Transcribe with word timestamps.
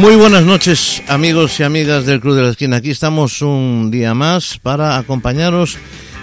Muy 0.00 0.14
buenas 0.14 0.44
noches 0.44 1.02
amigos 1.08 1.58
y 1.58 1.64
amigas 1.64 2.06
del 2.06 2.20
Club 2.20 2.36
de 2.36 2.42
la 2.42 2.50
Esquina. 2.50 2.76
Aquí 2.76 2.90
estamos 2.90 3.42
un 3.42 3.90
día 3.90 4.14
más 4.14 4.56
para 4.62 4.96
acompañaros 4.96 5.76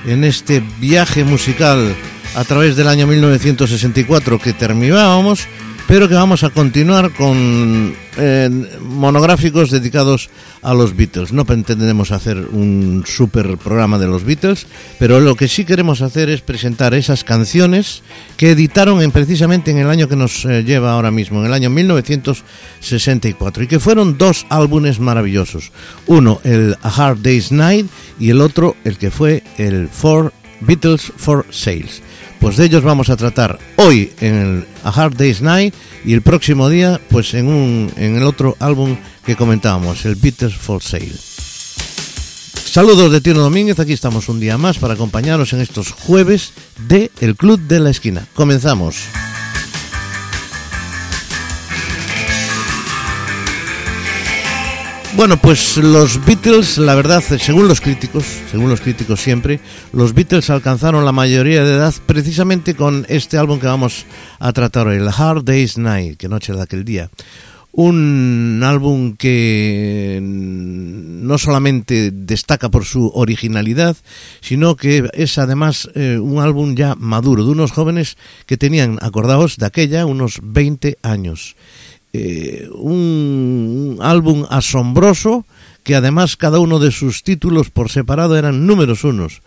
en 0.06 0.24
este 0.24 0.64
viaje 0.80 1.26
musical 1.26 1.94
a 2.36 2.46
través 2.46 2.78
del 2.78 2.88
año 2.88 3.06
1964 3.06 4.40
que 4.40 4.54
terminábamos 4.54 5.48
pero 5.88 6.10
que 6.10 6.16
vamos 6.16 6.44
a 6.44 6.50
continuar 6.50 7.12
con 7.14 7.96
eh, 8.18 8.50
monográficos 8.82 9.70
dedicados 9.70 10.30
a 10.62 10.74
los 10.74 10.96
Beatles. 10.96 11.32
No 11.32 11.46
pretendemos 11.46 12.12
hacer 12.12 12.38
un 12.52 13.04
super 13.06 13.58
programa 13.58 14.00
de 14.00 14.08
los 14.08 14.24
Beatles, 14.24 14.66
pero 14.98 15.20
lo 15.20 15.36
que 15.36 15.48
sí 15.48 15.64
queremos 15.64 16.02
hacer 16.02 16.30
es 16.30 16.42
presentar 16.42 16.96
esas 16.96 17.24
canciones 17.24 18.02
que 18.38 18.52
editaron 18.52 19.02
en, 19.02 19.12
precisamente 19.12 19.72
en 19.72 19.78
el 19.78 19.90
año 19.90 20.08
que 20.08 20.16
nos 20.16 20.46
eh, 20.46 20.64
lleva 20.64 20.94
ahora 20.94 21.12
mismo, 21.12 21.42
en 21.42 21.48
el 21.48 21.54
año 21.54 21.70
1964, 21.70 23.64
y 23.64 23.68
que 23.68 23.80
fueron 23.80 24.18
dos 24.18 24.48
álbumes 24.50 25.00
maravillosos. 25.00 25.72
Uno, 26.08 26.42
el 26.44 26.76
A 26.82 26.90
Hard 26.90 27.20
Day's 27.22 27.52
Night, 27.52 27.86
y 28.20 28.32
el 28.32 28.42
otro, 28.42 28.76
el 28.86 28.98
que 28.98 29.12
fue 29.12 29.44
el 29.58 29.88
Four 29.90 30.34
Beatles 30.62 31.12
for 31.16 31.46
Sales. 31.52 32.02
Pues 32.40 32.58
de 32.58 32.66
ellos 32.66 32.84
vamos 32.84 33.10
a 33.10 33.18
tratar 33.18 33.60
hoy 33.78 34.12
en 34.20 34.36
el 34.36 34.66
A 34.84 34.90
Hard 34.90 35.16
Day's 35.16 35.42
Night 35.42 35.74
y 36.06 36.14
el 36.14 36.22
próximo 36.22 36.70
día 36.70 37.02
pues 37.10 37.34
en, 37.34 37.48
un, 37.48 37.92
en 37.98 38.16
el 38.16 38.24
otro 38.24 38.56
álbum 38.60 38.98
que 39.26 39.36
comentábamos, 39.36 40.06
el 40.06 40.16
Beatles 40.16 40.56
for 40.56 40.82
Sale. 40.84 41.14
Saludos 42.66 43.12
de 43.12 43.22
Tino 43.22 43.40
Domínguez, 43.40 43.80
aquí 43.80 43.94
estamos 43.94 44.28
un 44.28 44.40
día 44.40 44.58
más 44.58 44.80
para 44.80 44.96
acompañaros 44.96 45.54
en 45.54 45.62
estos 45.62 45.92
jueves 45.92 46.52
de 46.88 47.10
El 47.22 47.36
Club 47.36 47.60
de 47.62 47.80
la 47.80 47.90
Esquina. 47.90 48.28
Comenzamos. 48.34 48.98
Bueno, 55.16 55.38
pues 55.38 55.78
los 55.78 56.24
Beatles, 56.26 56.78
la 56.78 56.94
verdad, 56.94 57.24
según 57.40 57.70
los 57.70 57.80
críticos, 57.80 58.26
según 58.52 58.70
los 58.70 58.82
críticos 58.82 59.22
siempre, 59.22 59.62
los 59.94 60.14
Beatles 60.14 60.50
alcanzaron 60.50 61.06
la 61.06 61.14
mayoría 61.14 61.64
de 61.64 61.76
edad 61.76 61.94
precisamente 62.06 62.76
con 62.76 63.06
este 63.08 63.38
álbum 63.38 63.58
que 63.58 63.68
vamos 63.68 64.06
a 64.40 64.52
tratar 64.52 64.88
hoy, 64.88 64.98
el 64.98 65.08
Hard 65.08 65.46
Day's 65.46 65.78
Night, 65.78 66.18
que 66.18 66.28
noche 66.28 66.52
de 66.52 66.62
aquel 66.62 66.84
día. 66.84 67.10
Un 67.72 68.62
álbum 68.66 69.16
que 69.16 70.20
no 70.22 71.38
solamente 71.38 72.12
destaca 72.12 72.70
por 72.70 72.84
su 72.84 73.10
originalidad, 73.16 73.96
sino 74.42 74.76
que 74.76 75.10
es 75.14 75.38
además 75.38 75.90
eh, 75.96 76.20
un 76.22 76.42
álbum 76.42 76.76
ya 76.76 76.96
maduro, 76.96 77.46
de 77.46 77.52
unos 77.52 77.72
jóvenes 77.72 78.18
que 78.46 78.58
tenían, 78.58 79.00
acordaos 79.02 79.56
de 79.56 79.66
aquella, 79.66 80.06
unos 80.06 80.40
20 80.44 80.98
años 81.04 81.56
eh, 82.18 82.70
un, 82.72 84.00
álbum 84.02 84.46
asombroso 84.50 85.46
que 85.84 85.96
además 85.96 86.38
cada 86.38 86.60
uno 86.60 86.80
de 86.80 86.92
sus 86.92 87.24
títulos 87.24 87.70
por 87.70 87.92
separado 87.92 88.38
eran 88.38 88.66
números 88.66 89.04
unos. 89.04 89.42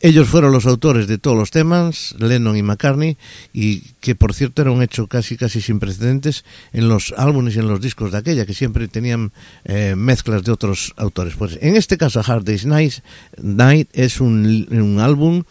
Ellos 0.00 0.28
fueron 0.28 0.52
los 0.52 0.66
autores 0.66 1.08
de 1.08 1.18
todos 1.18 1.36
los 1.36 1.50
temas, 1.50 2.14
Lennon 2.18 2.56
y 2.56 2.62
McCartney, 2.62 3.16
y 3.52 3.80
que 4.00 4.14
por 4.14 4.34
cierto 4.34 4.62
era 4.62 4.70
un 4.70 4.82
hecho 4.82 5.08
casi 5.08 5.36
casi 5.36 5.60
sin 5.60 5.80
precedentes 5.80 6.44
en 6.72 6.88
los 6.88 7.12
álbumes 7.16 7.56
y 7.56 7.58
en 7.58 7.68
los 7.68 7.80
discos 7.80 8.12
de 8.12 8.18
aquella, 8.18 8.46
que 8.46 8.54
siempre 8.54 8.86
tenían 8.86 9.32
eh, 9.64 9.94
mezclas 9.96 10.44
de 10.44 10.52
otros 10.52 10.94
autores. 10.96 11.34
Pues 11.34 11.58
en 11.60 11.76
este 11.76 11.98
caso 11.98 12.22
Hard 12.24 12.44
Day's 12.44 12.66
Night, 12.66 12.94
Night 13.40 13.88
es 13.92 14.20
un, 14.20 14.68
un 14.70 15.00
álbum 15.00 15.42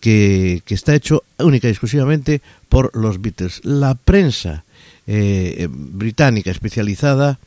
que, 0.00 0.62
que 0.64 0.74
está 0.74 0.94
hecho 0.94 1.22
única 1.38 1.68
y 1.68 1.70
exclusivamente 1.70 2.40
por 2.70 2.96
los 2.96 3.20
Beatles. 3.20 3.60
La 3.62 3.94
prensa 3.94 4.64
eh, 5.06 5.68
británica 5.70 6.50
especializada 6.50 7.38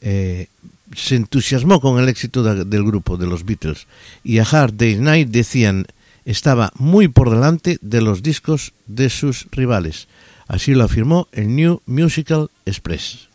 eh, 0.00 0.48
se 0.94 1.16
entusiasmó 1.16 1.80
con 1.80 1.98
el 1.98 2.08
éxito 2.08 2.42
del 2.42 2.84
grupo 2.84 3.16
de 3.16 3.26
los 3.26 3.44
Beatles 3.44 3.86
y 4.24 4.38
a 4.38 4.42
Hard 4.44 4.74
Day's 4.74 5.00
Night 5.00 5.28
decían 5.28 5.86
estaba 6.24 6.72
muy 6.76 7.08
por 7.08 7.30
delante 7.30 7.78
de 7.80 8.00
los 8.02 8.22
discos 8.22 8.72
de 8.86 9.08
sus 9.08 9.48
rivales. 9.50 10.08
Así 10.46 10.74
lo 10.74 10.84
afirmó 10.84 11.28
el 11.32 11.54
New 11.54 11.82
Musical 11.86 12.50
Express. 12.64 13.28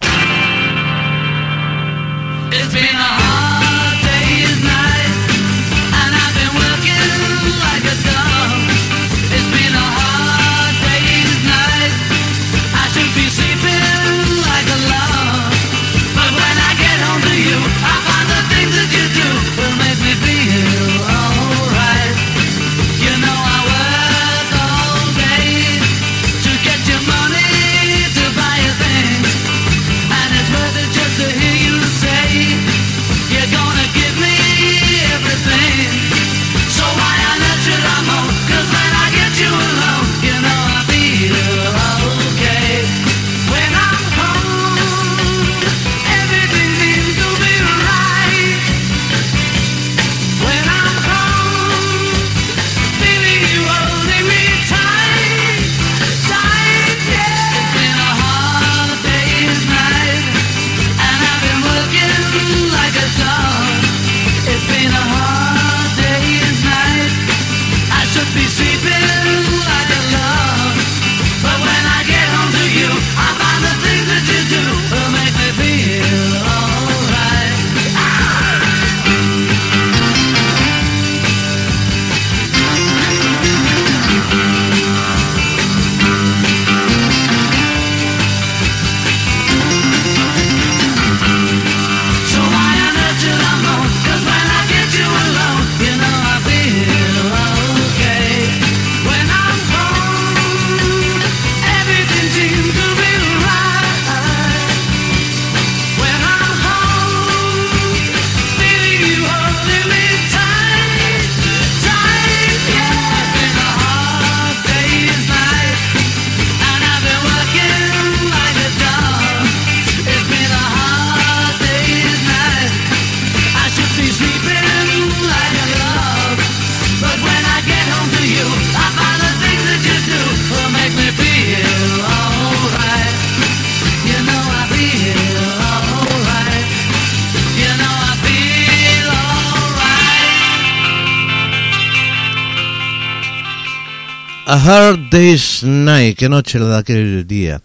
Hard 144.65 145.09
Day's 145.11 145.61
Night, 145.65 146.17
qué 146.17 146.29
noche 146.29 146.57
la 146.57 146.67
de 146.67 146.77
aquel 146.77 147.27
día. 147.27 147.61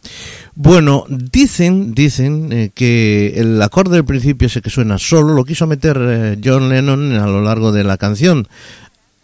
Bueno, 0.57 1.05
dicen, 1.09 1.95
dicen 1.95 2.49
eh, 2.51 2.71
que 2.75 3.35
el 3.37 3.63
acorde 3.63 3.95
del 3.95 4.05
principio 4.05 4.47
ese 4.47 4.61
que 4.61 4.69
suena 4.69 4.99
solo 4.99 5.33
lo 5.33 5.45
quiso 5.45 5.69
meter 5.69 5.97
eh, 6.01 6.39
John 6.43 6.69
Lennon 6.69 7.13
a 7.13 7.29
lo 7.29 7.41
largo 7.41 7.71
de 7.71 7.85
la 7.85 7.99
canción. 7.99 8.49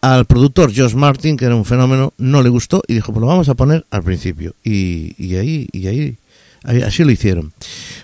Al 0.03 0.25
productor 0.25 0.71
Josh 0.73 0.95
Martin, 0.95 1.37
que 1.37 1.47
era 1.47 1.57
un 1.57 1.65
fenómeno, 1.65 2.13
no 2.17 2.45
le 2.45 2.49
gustó 2.49 2.81
y 2.87 2.95
dijo, 2.95 3.13
pues 3.13 3.23
lo 3.23 3.27
vamos 3.27 3.49
a 3.49 3.55
poner 3.55 3.85
al 3.91 4.05
principio. 4.05 4.55
Y, 4.63 5.35
ahí, 5.35 5.67
y 5.73 5.89
ahí, 5.89 6.17
Así 6.63 7.03
lo 7.03 7.11
hicieron. 7.11 7.53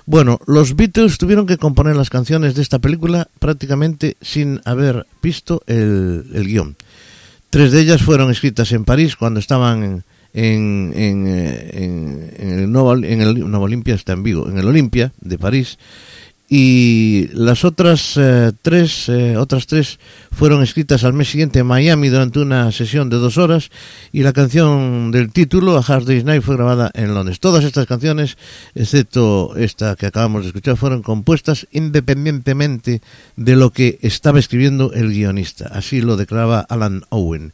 Bueno, 0.05 0.41
los 0.47 0.75
Beatles 0.75 1.17
tuvieron 1.17 1.47
que 1.47 1.59
componer 1.59 1.95
las 1.95 2.11
canciones 2.11 2.57
de 2.57 2.63
esta 2.63 2.81
película 2.81 3.29
prácticamente 3.39 4.17
sin 4.21 4.61
haber 4.65 5.07
visto 5.23 5.63
el, 5.69 6.27
el 6.35 6.45
guion. 6.49 6.77
Tres 7.51 7.73
de 7.73 7.81
ellas 7.81 8.03
fueron 8.03 8.31
escritas 8.31 8.71
en 8.73 8.85
París 8.85 9.17
cuando 9.17 9.41
estaban 9.41 9.83
en, 9.83 10.05
en, 10.33 10.93
en, 10.95 12.33
en 12.39 12.59
el 12.61 12.71
Nuevo, 12.71 12.93
el 12.93 13.51
Nuevo 13.51 13.65
Olimpia, 13.65 13.97
está 13.97 14.13
en 14.13 14.23
Vigo, 14.23 14.49
en 14.49 14.59
el 14.59 14.69
Olimpia 14.69 15.13
de 15.21 15.37
París 15.37 15.79
y 16.53 17.29
las 17.33 17.65
otras 17.65 18.17
eh, 18.17 18.51
tres 18.61 19.09
eh, 19.09 19.37
otras 19.37 19.69
tres 19.69 20.01
fueron 20.33 20.65
escritas 20.65 21.05
al 21.05 21.13
mes 21.13 21.29
siguiente 21.29 21.61
en 21.61 21.67
Miami 21.67 22.09
durante 22.09 22.41
una 22.41 22.73
sesión 22.73 23.09
de 23.09 23.19
dos 23.19 23.39
horas 23.39 23.71
y 24.11 24.25
la 24.25 24.33
canción 24.33 25.13
del 25.13 25.33
título 25.33 25.77
A 25.77 25.85
Hard 25.87 26.07
Day's 26.07 26.25
Night 26.25 26.43
fue 26.43 26.57
grabada 26.57 26.91
en 26.95 27.15
Londres. 27.15 27.39
Todas 27.39 27.63
estas 27.63 27.87
canciones 27.87 28.37
excepto 28.75 29.55
esta 29.55 29.95
que 29.95 30.07
acabamos 30.07 30.43
de 30.43 30.49
escuchar 30.49 30.77
fueron 30.77 31.03
compuestas 31.03 31.69
independientemente 31.71 33.01
de 33.37 33.55
lo 33.55 33.71
que 33.71 34.01
estaba 34.03 34.41
escribiendo 34.41 34.93
el 34.93 35.11
guionista. 35.11 35.69
Así 35.69 36.01
lo 36.01 36.17
declaraba 36.17 36.67
Alan 36.69 37.05
Owen 37.11 37.53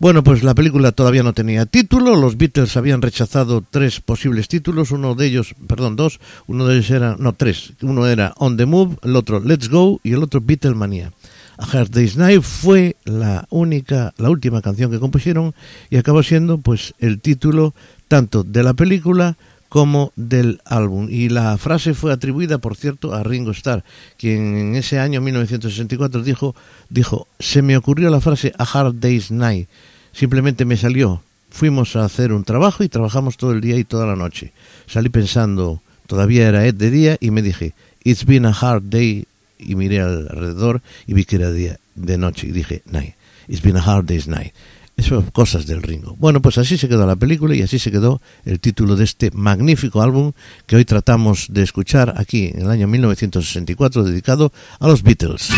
bueno, 0.00 0.24
pues 0.24 0.42
la 0.42 0.54
película 0.54 0.92
todavía 0.92 1.22
no 1.22 1.34
tenía 1.34 1.66
título, 1.66 2.16
los 2.16 2.38
Beatles 2.38 2.74
habían 2.78 3.02
rechazado 3.02 3.62
tres 3.68 4.00
posibles 4.00 4.48
títulos, 4.48 4.92
uno 4.92 5.14
de 5.14 5.26
ellos, 5.26 5.54
perdón, 5.68 5.94
dos, 5.94 6.20
uno 6.46 6.66
de 6.66 6.76
ellos 6.76 6.90
era, 6.90 7.16
no, 7.18 7.34
tres, 7.34 7.74
uno 7.82 8.06
era 8.06 8.32
On 8.38 8.56
the 8.56 8.64
Move, 8.64 8.96
el 9.02 9.14
otro 9.14 9.40
Let's 9.40 9.68
Go 9.68 10.00
y 10.02 10.14
el 10.14 10.22
otro 10.22 10.40
Beatlemania. 10.40 11.12
A 11.58 11.64
Hard 11.64 11.90
Day's 11.90 12.16
Night 12.16 12.40
fue 12.40 12.96
la 13.04 13.46
única, 13.50 14.14
la 14.16 14.30
última 14.30 14.62
canción 14.62 14.90
que 14.90 14.98
compusieron 14.98 15.54
y 15.90 15.98
acabó 15.98 16.22
siendo 16.22 16.56
pues 16.56 16.94
el 16.98 17.20
título 17.20 17.74
tanto 18.08 18.42
de 18.42 18.62
la 18.62 18.72
película 18.72 19.36
como 19.70 20.12
del 20.16 20.60
álbum. 20.64 21.08
Y 21.10 21.28
la 21.28 21.56
frase 21.56 21.94
fue 21.94 22.12
atribuida, 22.12 22.58
por 22.58 22.76
cierto, 22.76 23.14
a 23.14 23.22
Ringo 23.22 23.52
Starr, 23.52 23.84
quien 24.18 24.56
en 24.56 24.74
ese 24.74 24.98
año 24.98 25.20
1964 25.20 26.22
dijo, 26.22 26.54
dijo, 26.88 27.28
se 27.38 27.62
me 27.62 27.76
ocurrió 27.76 28.10
la 28.10 28.20
frase 28.20 28.52
A 28.58 28.64
Hard 28.64 28.96
Day's 28.96 29.30
Night, 29.30 29.68
Simplemente 30.12 30.64
me 30.64 30.76
salió. 30.76 31.22
Fuimos 31.50 31.96
a 31.96 32.04
hacer 32.04 32.32
un 32.32 32.44
trabajo 32.44 32.84
y 32.84 32.88
trabajamos 32.88 33.36
todo 33.36 33.52
el 33.52 33.60
día 33.60 33.76
y 33.76 33.84
toda 33.84 34.06
la 34.06 34.16
noche. 34.16 34.52
Salí 34.86 35.08
pensando, 35.08 35.82
todavía 36.06 36.48
era 36.48 36.60
de 36.60 36.90
día 36.90 37.16
y 37.20 37.30
me 37.30 37.42
dije, 37.42 37.74
It's 38.04 38.24
been 38.24 38.46
a 38.46 38.52
hard 38.52 38.84
day. 38.84 39.26
Y 39.58 39.74
miré 39.74 40.00
alrededor 40.00 40.80
y 41.06 41.12
vi 41.12 41.24
que 41.24 41.36
era 41.36 41.50
día 41.50 41.78
de 41.94 42.16
noche 42.16 42.46
y 42.46 42.52
dije, 42.52 42.82
night. 42.86 43.14
It's 43.46 43.62
been 43.62 43.76
a 43.76 43.82
hard 43.82 44.06
day's 44.06 44.26
night. 44.26 44.54
Eso 44.96 45.24
cosas 45.32 45.66
del 45.66 45.82
Ringo. 45.82 46.14
Bueno, 46.18 46.42
pues 46.42 46.58
así 46.58 46.76
se 46.76 46.88
quedó 46.88 47.06
la 47.06 47.16
película 47.16 47.54
y 47.54 47.62
así 47.62 47.78
se 47.78 47.90
quedó 47.90 48.20
el 48.44 48.60
título 48.60 48.96
de 48.96 49.04
este 49.04 49.30
magnífico 49.32 50.02
álbum 50.02 50.32
que 50.66 50.76
hoy 50.76 50.84
tratamos 50.84 51.46
de 51.48 51.62
escuchar 51.62 52.14
aquí 52.16 52.52
en 52.54 52.62
el 52.62 52.70
año 52.70 52.86
1964 52.86 54.04
dedicado 54.04 54.52
a 54.78 54.86
los 54.86 55.02
Beatles. 55.02 55.50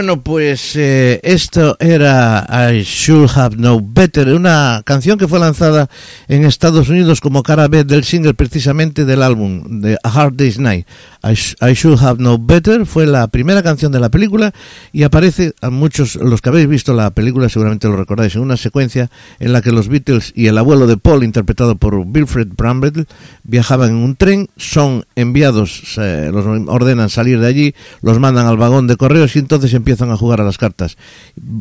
Bueno, 0.00 0.22
pues 0.22 0.76
eh, 0.76 1.20
esto 1.22 1.76
era 1.78 2.46
I 2.72 2.80
Should 2.84 3.32
Have 3.34 3.56
Known 3.56 3.92
Better, 3.92 4.32
una 4.32 4.80
canción 4.86 5.18
que 5.18 5.28
fue 5.28 5.38
lanzada 5.38 5.90
en 6.26 6.46
Estados 6.46 6.88
Unidos 6.88 7.20
como 7.20 7.42
cara 7.42 7.68
B 7.68 7.84
del 7.84 8.04
single 8.04 8.32
precisamente 8.32 9.04
del 9.04 9.22
álbum 9.22 9.82
de 9.82 9.98
A 10.02 10.08
Hard 10.08 10.36
Day's 10.36 10.58
Night. 10.58 10.86
I, 11.22 11.34
Should 11.74 12.02
Have 12.02 12.16
Known 12.16 12.46
Better 12.46 12.86
fue 12.86 13.06
la 13.06 13.28
primera 13.28 13.62
canción 13.62 13.92
de 13.92 14.00
la 14.00 14.08
película 14.08 14.54
y 14.90 15.02
aparece 15.02 15.52
a 15.60 15.68
muchos, 15.68 16.16
los 16.16 16.40
que 16.40 16.48
habéis 16.48 16.66
visto 16.66 16.94
la 16.94 17.10
película 17.10 17.50
seguramente 17.50 17.86
lo 17.86 17.96
recordáis, 17.98 18.34
en 18.36 18.40
una 18.40 18.56
secuencia 18.56 19.10
en 19.38 19.52
la 19.52 19.60
que 19.60 19.70
los 19.70 19.88
Beatles 19.88 20.32
y 20.34 20.46
el 20.46 20.56
abuelo 20.56 20.86
de 20.86 20.96
Paul, 20.96 21.24
interpretado 21.24 21.76
por 21.76 21.94
Wilfred 21.94 22.48
Brambell, 22.56 23.06
viajaban 23.44 23.90
en 23.90 23.96
un 23.96 24.16
tren, 24.16 24.48
son 24.56 25.04
enviados, 25.14 25.82
los 25.98 26.46
ordenan 26.68 27.10
salir 27.10 27.38
de 27.38 27.48
allí, 27.48 27.74
los 28.00 28.18
mandan 28.18 28.46
al 28.46 28.56
vagón 28.56 28.86
de 28.86 28.96
correos 28.96 29.36
y 29.36 29.40
entonces 29.40 29.74
empiezan 29.74 29.89
empiezan 29.90 30.12
a 30.12 30.16
jugar 30.16 30.40
a 30.40 30.44
las 30.44 30.56
cartas. 30.56 30.96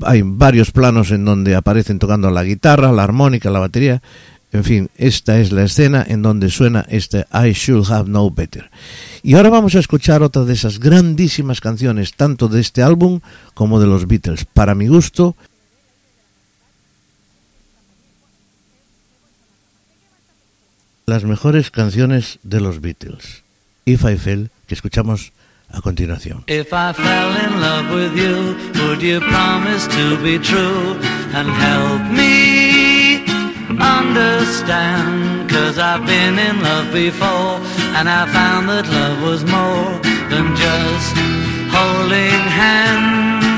Hay 0.04 0.22
varios 0.24 0.70
planos 0.70 1.10
en 1.10 1.26
donde 1.26 1.56
aparecen 1.56 1.98
tocando 1.98 2.30
la 2.30 2.44
guitarra, 2.44 2.92
la 2.92 3.04
armónica, 3.04 3.50
la 3.50 3.58
batería. 3.58 4.04
En 4.52 4.64
fin, 4.64 4.90
esta 4.98 5.40
es 5.40 5.52
la 5.52 5.64
escena 5.64 6.06
en 6.08 6.22
donde 6.22 6.52
suena 6.52 6.86
este 6.90 7.26
I 7.34 7.54
Should 7.54 7.92
Have 7.92 8.06
Known 8.06 8.36
Better. 8.36 8.70
Y 9.24 9.34
ahora 9.34 9.50
vamos 9.50 9.74
a 9.74 9.80
escuchar 9.80 10.22
otra 10.22 10.44
de 10.44 10.54
esas 10.54 10.80
grandísimas 10.80 11.60
canciones, 11.60 12.14
tanto 12.14 12.48
de 12.48 12.62
este 12.62 12.84
álbum 12.84 13.22
como 13.56 13.80
de 13.80 13.88
los 13.88 14.08
Beatles. 14.08 14.46
Para 14.46 14.76
mi 14.76 14.88
gusto, 14.88 15.36
las 21.08 21.24
mejores 21.24 21.72
canciones 21.72 22.38
de 22.44 22.62
los 22.62 22.80
Beatles. 22.80 23.44
If 23.86 24.04
I 24.04 24.18
Fell, 24.18 24.52
que 24.68 24.76
escuchamos 24.76 25.32
a 25.72 25.82
continuación. 25.82 26.44
If 26.48 26.74
I 26.74 26.94
fell 26.94 27.32
in 27.46 27.62
love 27.62 27.94
with 27.94 28.18
you, 28.18 28.56
would 28.82 29.02
you 29.02 29.20
promise 29.20 29.88
to 29.88 30.18
be 30.24 30.40
true 30.40 30.98
and 31.34 31.48
help 31.50 32.02
me 32.12 33.26
understand? 33.80 35.50
Cause 35.50 35.78
I've 35.78 36.06
been 36.06 36.38
in 36.40 36.62
love 36.62 36.92
before 36.94 37.60
and 37.98 38.08
I 38.10 38.26
found 38.32 38.70
that 38.70 38.88
love 38.88 39.22
was 39.24 39.44
more 39.44 40.00
than 40.30 40.56
just 40.56 41.16
holding 41.74 42.42
hands. 42.62 43.49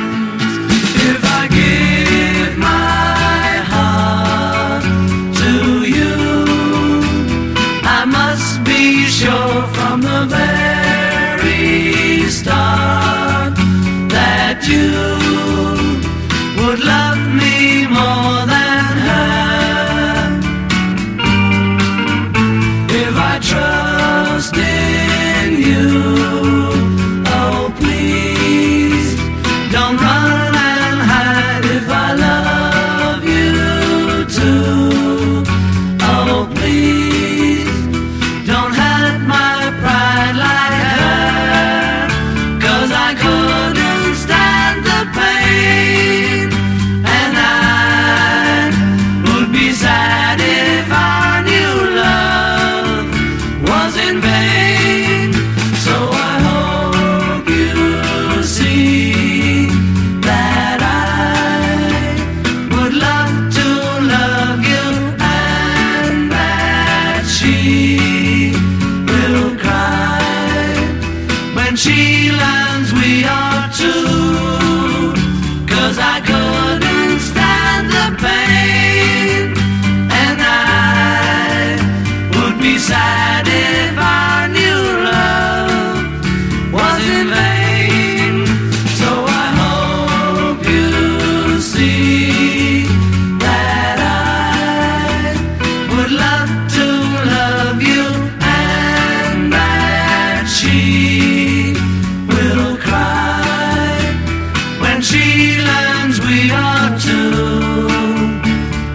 She 105.01 105.57
learns 105.57 106.19
we 106.21 106.51
are 106.51 106.97
two. 106.99 107.87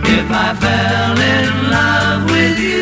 If 0.05 0.31
I 0.31 0.55
fell 0.55 1.19
in 1.19 1.71
love 1.71 2.31
with 2.31 2.59
you. 2.59 2.77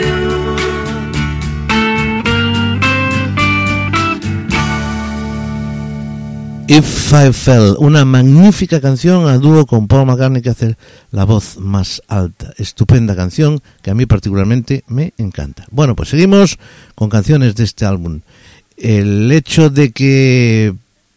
If 6.66 7.12
I 7.12 7.32
Fell, 7.32 7.76
una 7.78 8.04
magnífica 8.04 8.80
canción 8.80 9.28
a 9.28 9.38
dúo 9.38 9.66
con 9.66 9.86
Paul 9.86 10.06
McCartney 10.06 10.42
que 10.42 10.50
hace 10.50 10.76
la 11.10 11.24
voz 11.24 11.58
más 11.58 12.02
alta. 12.08 12.52
Estupenda 12.56 13.14
canción 13.14 13.60
que 13.82 13.90
a 13.90 13.94
mí 13.94 14.06
particularmente 14.06 14.82
me 14.88 15.12
encanta. 15.18 15.66
Bueno, 15.70 15.94
pues 15.94 16.08
seguimos 16.08 16.58
con 16.94 17.10
canciones 17.10 17.54
de 17.54 17.64
este 17.64 17.84
álbum. 17.84 18.20
El 18.76 19.30
hecho 19.30 19.70
de 19.70 19.92
que 19.92 20.74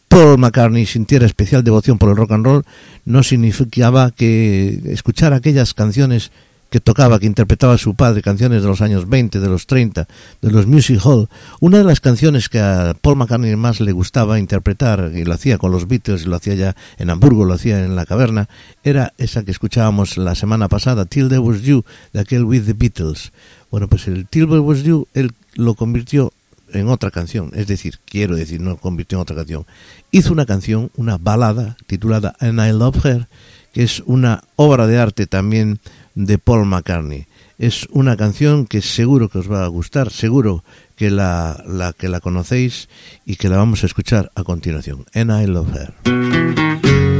Paul 0.07 0.37
McCartney 0.37 0.85
sintiera 0.85 1.25
especial 1.25 1.63
devoción 1.63 1.97
por 1.97 2.09
el 2.09 2.17
rock 2.17 2.31
and 2.31 2.45
roll 2.45 2.65
no 3.05 3.23
significaba 3.23 4.11
que 4.11 4.81
escuchar 4.85 5.33
aquellas 5.33 5.73
canciones 5.73 6.31
que 6.69 6.79
tocaba, 6.81 7.19
que 7.19 7.25
interpretaba 7.25 7.77
su 7.77 7.95
padre, 7.95 8.21
canciones 8.21 8.61
de 8.61 8.67
los 8.67 8.81
años 8.81 9.07
20, 9.07 9.39
de 9.39 9.47
los 9.47 9.67
30, 9.67 10.07
de 10.41 10.51
los 10.51 10.67
Music 10.67 10.99
Hall. 11.03 11.29
Una 11.59 11.77
de 11.77 11.83
las 11.83 12.01
canciones 12.01 12.49
que 12.49 12.59
a 12.59 12.93
Paul 12.99 13.17
McCartney 13.17 13.55
más 13.55 13.79
le 13.79 13.91
gustaba 13.91 14.39
interpretar, 14.39 15.11
y 15.15 15.23
lo 15.23 15.33
hacía 15.33 15.57
con 15.57 15.71
los 15.71 15.87
Beatles, 15.87 16.25
lo 16.25 16.35
hacía 16.35 16.55
ya 16.55 16.75
en 16.97 17.09
Hamburgo, 17.09 17.45
lo 17.45 17.53
hacía 17.53 17.83
en 17.83 17.95
la 17.95 18.05
caverna, 18.05 18.49
era 18.83 19.13
esa 19.17 19.43
que 19.43 19.51
escuchábamos 19.51 20.17
la 20.17 20.35
semana 20.35 20.67
pasada, 20.67 21.05
Till 21.05 21.29
There 21.29 21.39
Was 21.39 21.61
You, 21.61 21.83
de 22.13 22.19
aquel 22.19 22.43
With 22.43 22.65
the 22.65 22.73
Beatles. 22.73 23.31
Bueno, 23.71 23.87
pues 23.87 24.07
el 24.07 24.27
Till 24.27 24.47
There 24.47 24.59
Was 24.59 24.83
You, 24.83 25.07
él 25.13 25.31
lo 25.55 25.75
convirtió 25.75 26.33
en 26.73 26.87
otra 26.89 27.11
canción, 27.11 27.51
es 27.53 27.67
decir, 27.67 27.99
quiero 28.05 28.35
decir, 28.35 28.61
no 28.61 28.77
convirtió 28.77 29.17
en 29.17 29.21
otra 29.21 29.35
canción. 29.35 29.65
Hizo 30.11 30.33
una 30.33 30.45
canción, 30.45 30.91
una 30.95 31.17
balada 31.17 31.77
titulada 31.87 32.35
And 32.39 32.59
I 32.59 32.71
Love 32.71 33.05
Her, 33.05 33.27
que 33.73 33.83
es 33.83 34.01
una 34.05 34.43
obra 34.55 34.87
de 34.87 34.97
arte 34.97 35.27
también 35.27 35.79
de 36.15 36.37
Paul 36.37 36.65
McCartney. 36.65 37.27
Es 37.57 37.87
una 37.91 38.17
canción 38.17 38.67
que 38.67 38.81
seguro 38.81 39.29
que 39.29 39.39
os 39.39 39.51
va 39.51 39.65
a 39.65 39.67
gustar, 39.67 40.11
seguro 40.11 40.63
que 40.95 41.09
la, 41.09 41.63
la, 41.67 41.93
que 41.93 42.07
la 42.07 42.19
conocéis 42.19 42.87
y 43.25 43.35
que 43.35 43.49
la 43.49 43.57
vamos 43.57 43.83
a 43.83 43.87
escuchar 43.87 44.31
a 44.35 44.43
continuación. 44.43 45.05
And 45.13 45.31
I 45.31 45.47
Love 45.47 45.69
Her. 45.75 47.16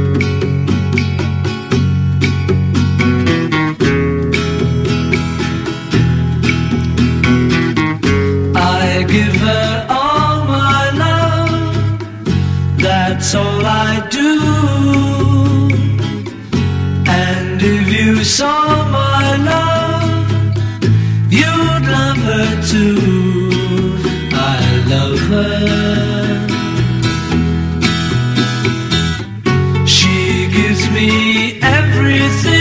Me 30.92 31.60
everything 31.60 32.57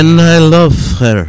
And 0.00 0.18
I 0.18 0.38
Love 0.40 1.02
Her. 1.02 1.28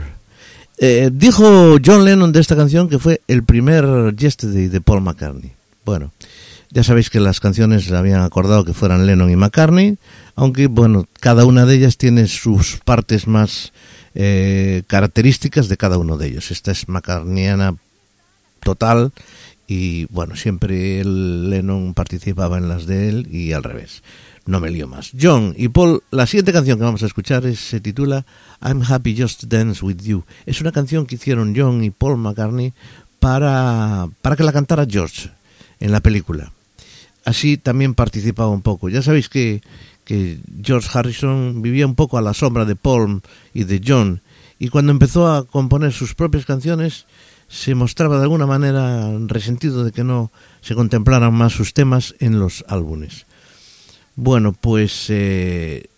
Eh, 0.77 1.09
dijo 1.11 1.75
John 1.85 2.05
Lennon 2.05 2.31
de 2.31 2.39
esta 2.39 2.55
canción 2.55 2.87
que 2.87 2.99
fue 2.99 3.19
el 3.27 3.43
primer 3.43 4.15
Yesterday 4.15 4.69
de 4.69 4.79
Paul 4.79 5.01
McCartney. 5.01 5.51
Bueno, 5.83 6.13
ya 6.69 6.81
sabéis 6.81 7.09
que 7.09 7.19
las 7.19 7.41
canciones 7.41 7.91
habían 7.91 8.21
acordado 8.21 8.63
que 8.63 8.73
fueran 8.73 9.05
Lennon 9.05 9.29
y 9.29 9.35
McCartney, 9.35 9.97
aunque 10.35 10.67
bueno, 10.67 11.05
cada 11.19 11.43
una 11.43 11.65
de 11.65 11.75
ellas 11.75 11.97
tiene 11.97 12.27
sus 12.27 12.77
partes 12.85 13.27
más 13.27 13.73
eh, 14.15 14.83
características 14.87 15.67
de 15.67 15.75
cada 15.75 15.97
uno 15.97 16.15
de 16.15 16.29
ellos. 16.29 16.49
Esta 16.49 16.71
es 16.71 16.87
McCartneyana 16.87 17.75
total 18.61 19.11
y 19.67 20.05
bueno, 20.05 20.37
siempre 20.37 21.01
el 21.01 21.49
Lennon 21.49 21.93
participaba 21.93 22.57
en 22.57 22.69
las 22.69 22.85
de 22.85 23.09
él 23.09 23.27
y 23.29 23.51
al 23.51 23.63
revés. 23.63 24.01
No 24.51 24.60
me 24.60 24.70
lío 24.70 24.86
más. 24.86 25.13
John 25.17 25.53
y 25.55 25.70
Paul, 25.70 26.03
la 26.12 26.27
siguiente 26.27 26.51
canción 26.51 26.77
que 26.77 26.84
vamos 26.84 27.03
a 27.03 27.05
escuchar 27.05 27.46
es, 27.46 27.58
se 27.58 27.79
titula 27.79 28.25
I'm 28.62 28.84
Happy 28.84 29.15
Just 29.17 29.39
to 29.39 29.48
Dance 29.48 29.81
With 29.81 30.01
You. 30.01 30.25
Es 30.46 30.60
una 30.60 30.74
canción 30.74 31.05
que 31.05 31.15
hicieron 31.15 31.53
John 31.55 31.81
y 31.86 31.89
Paul 31.89 32.17
McCartney 32.17 32.74
para, 33.22 34.10
para 34.22 34.36
que 34.36 34.43
la 34.43 34.51
cantara 34.51 34.86
George 34.86 35.29
en 35.79 35.93
la 35.93 36.01
película. 36.01 36.51
Así 37.24 37.55
también 37.55 37.93
participaba 37.93 38.50
un 38.50 38.62
poco. 38.62 38.89
Ya 38.89 39.01
sabéis 39.01 39.29
que, 39.29 39.62
que 40.03 40.41
George 40.62 40.89
Harrison 40.93 41.62
vivía 41.62 41.88
un 41.88 41.96
poco 41.96 42.17
a 42.17 42.22
la 42.22 42.34
sombra 42.34 42.65
de 42.65 42.75
Paul 42.75 43.22
y 43.53 43.63
de 43.63 43.81
John 43.81 44.22
y 44.60 44.67
cuando 44.67 44.91
empezó 44.91 45.31
a 45.31 45.46
componer 45.46 45.93
sus 45.93 46.13
propias 46.13 46.46
canciones 46.46 47.05
se 47.48 47.74
mostraba 47.74 48.17
de 48.17 48.24
alguna 48.24 48.48
manera 48.48 49.17
resentido 49.27 49.86
de 49.86 49.93
que 49.93 50.03
no 50.03 50.29
se 50.60 50.75
contemplaran 50.75 51.34
más 51.34 51.53
sus 51.53 51.74
temas 51.74 52.15
en 52.20 52.38
los 52.38 52.65
álbumes. 52.67 53.25
Bueno, 54.23 54.53
pues 54.53 55.07
eh, 55.09 55.89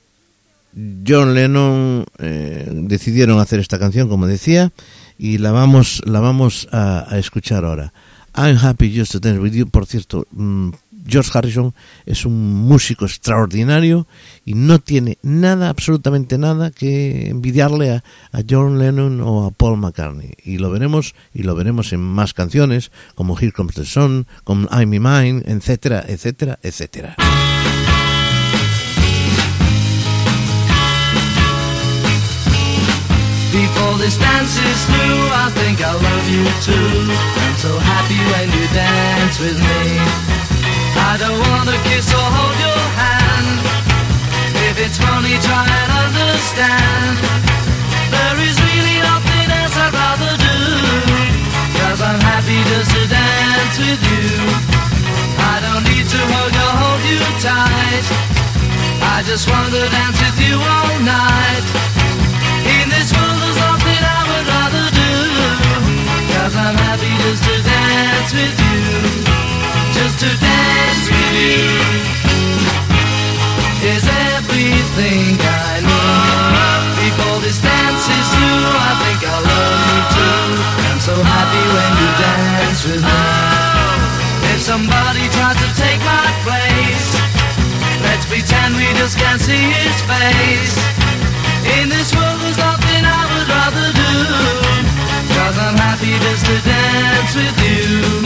John 1.05 1.33
Lennon 1.33 2.05
eh, 2.19 2.69
decidieron 2.71 3.37
hacer 3.41 3.59
esta 3.59 3.77
canción, 3.77 4.07
como 4.07 4.27
decía, 4.27 4.71
y 5.17 5.39
la 5.39 5.51
vamos, 5.51 6.01
la 6.05 6.21
vamos 6.21 6.69
a, 6.71 7.05
a 7.13 7.19
escuchar 7.19 7.65
ahora. 7.65 7.91
I'm 8.33 8.55
happy 8.55 8.97
just 8.97 9.11
to 9.11 9.19
dance 9.19 9.41
with 9.41 9.51
you. 9.51 9.67
Por 9.67 9.85
cierto, 9.87 10.25
mm, 10.31 10.69
George 11.05 11.31
Harrison 11.33 11.73
es 12.05 12.25
un 12.25 12.65
músico 12.65 13.03
extraordinario 13.03 14.07
y 14.45 14.53
no 14.53 14.79
tiene 14.79 15.17
nada, 15.21 15.67
absolutamente 15.67 16.37
nada 16.37 16.71
que 16.71 17.27
envidiarle 17.27 17.91
a, 17.91 18.03
a, 18.31 18.41
John 18.49 18.79
Lennon 18.79 19.19
o 19.19 19.47
a 19.47 19.51
Paul 19.51 19.79
McCartney. 19.79 20.31
Y 20.45 20.59
lo 20.59 20.71
veremos, 20.71 21.13
y 21.33 21.43
lo 21.43 21.55
veremos 21.55 21.91
en 21.91 21.99
más 21.99 22.33
canciones, 22.33 22.89
como 23.15 23.37
Here 23.37 23.51
Comes 23.51 23.75
the 23.75 23.83
Sun, 23.83 24.27
como 24.45 24.69
I'm 24.71 24.87
Me 24.87 25.01
Mine, 25.01 25.43
etcétera, 25.45 26.05
etcétera, 26.07 26.57
etcétera. 26.63 27.17
Before 33.53 34.01
this 34.01 34.17
dance 34.17 34.57
is 34.57 34.81
through, 34.89 35.29
I 35.29 35.45
think 35.53 35.77
I 35.77 35.93
love 35.93 36.25
you 36.25 36.41
too. 36.65 37.05
I'm 37.13 37.53
so 37.61 37.69
happy 37.77 38.17
when 38.33 38.49
you 38.49 38.65
dance 38.73 39.37
with 39.37 39.53
me. 39.61 40.01
I 40.97 41.21
don't 41.21 41.37
wanna 41.37 41.77
kiss 41.85 42.09
or 42.09 42.27
hold 42.33 42.57
your 42.57 42.83
hand. 42.97 43.61
If 44.73 44.81
it's 44.81 44.97
funny, 44.97 45.37
try 45.37 45.69
and 45.69 45.91
understand. 46.01 47.13
There 48.09 48.37
is 48.41 48.57
really 48.57 48.97
nothing 49.05 49.45
else 49.45 49.77
I'd 49.77 49.93
rather 50.01 50.33
do. 50.33 50.57
Cause 51.77 52.01
I'm 52.01 52.21
happy 52.25 52.57
just 52.73 52.89
to 52.89 53.05
dance 53.05 53.77
with 53.77 54.01
you. 54.01 54.33
I 55.37 55.61
don't 55.61 55.85
need 55.93 56.09
to 56.09 56.21
hug 56.33 56.57
or 56.57 56.73
hold 56.81 57.03
you 57.05 57.21
tight. 57.37 58.05
I 59.13 59.21
just 59.29 59.45
want 59.45 59.69
to 59.77 59.85
dance 59.93 60.17
with 60.25 60.41
you 60.41 60.57
all 60.57 60.97
night. 61.05 62.02
Somebody 84.63 85.27
tries 85.35 85.57
to 85.57 85.69
take 85.75 85.99
my 86.07 86.25
place 86.47 87.19
Let's 88.01 88.25
pretend 88.25 88.75
we 88.75 88.87
just 88.95 89.17
can't 89.17 89.41
see 89.41 89.53
his 89.57 90.01
face. 90.07 90.75
In 91.79 91.89
this 91.89 92.15
world 92.15 92.42
I 93.05 93.21
would 93.31 93.47
rather 93.47 93.87
do. 93.93 94.13
Cause 95.35 95.57
I'm 95.59 95.77
happy 95.77 96.13
just 96.25 96.45
to 96.47 96.57
dance 96.63 97.33
with 97.35 97.57
you. 97.63 98.23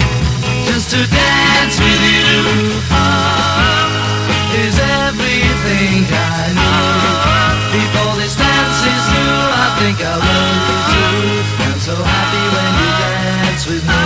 Just 0.70 0.90
to 0.94 1.02
dance 1.10 1.78
with 1.80 2.02
you. 2.06 2.82
Oh, 2.94 4.58
Is 4.63 4.78
everything 4.78 6.06
I 6.10 6.54
need 6.58 7.58
Before 7.76 8.16
this 8.22 8.36
dance 8.36 8.80
is 8.94 9.04
through 9.12 9.44
I 9.54 9.68
think 9.80 9.98
I 10.02 10.13
love 10.18 10.62
you 10.70 10.80
too. 10.92 11.66
I'm 11.68 11.80
so 11.80 11.96
happy 11.98 12.44
when 12.54 12.72
you 12.82 12.90
dance 13.02 13.63
with 13.68 13.84
me. 13.84 14.04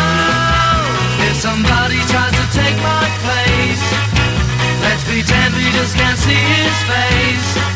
If 1.29 1.35
somebody 1.37 1.99
tries 2.11 2.35
to 2.35 2.45
take 2.51 2.77
my 2.81 3.05
place 3.23 3.83
Let's 4.81 5.03
pretend 5.03 5.55
we 5.55 5.69
just 5.71 5.95
can't 5.95 6.17
see 6.17 6.33
his 6.35 6.77
face 6.89 7.70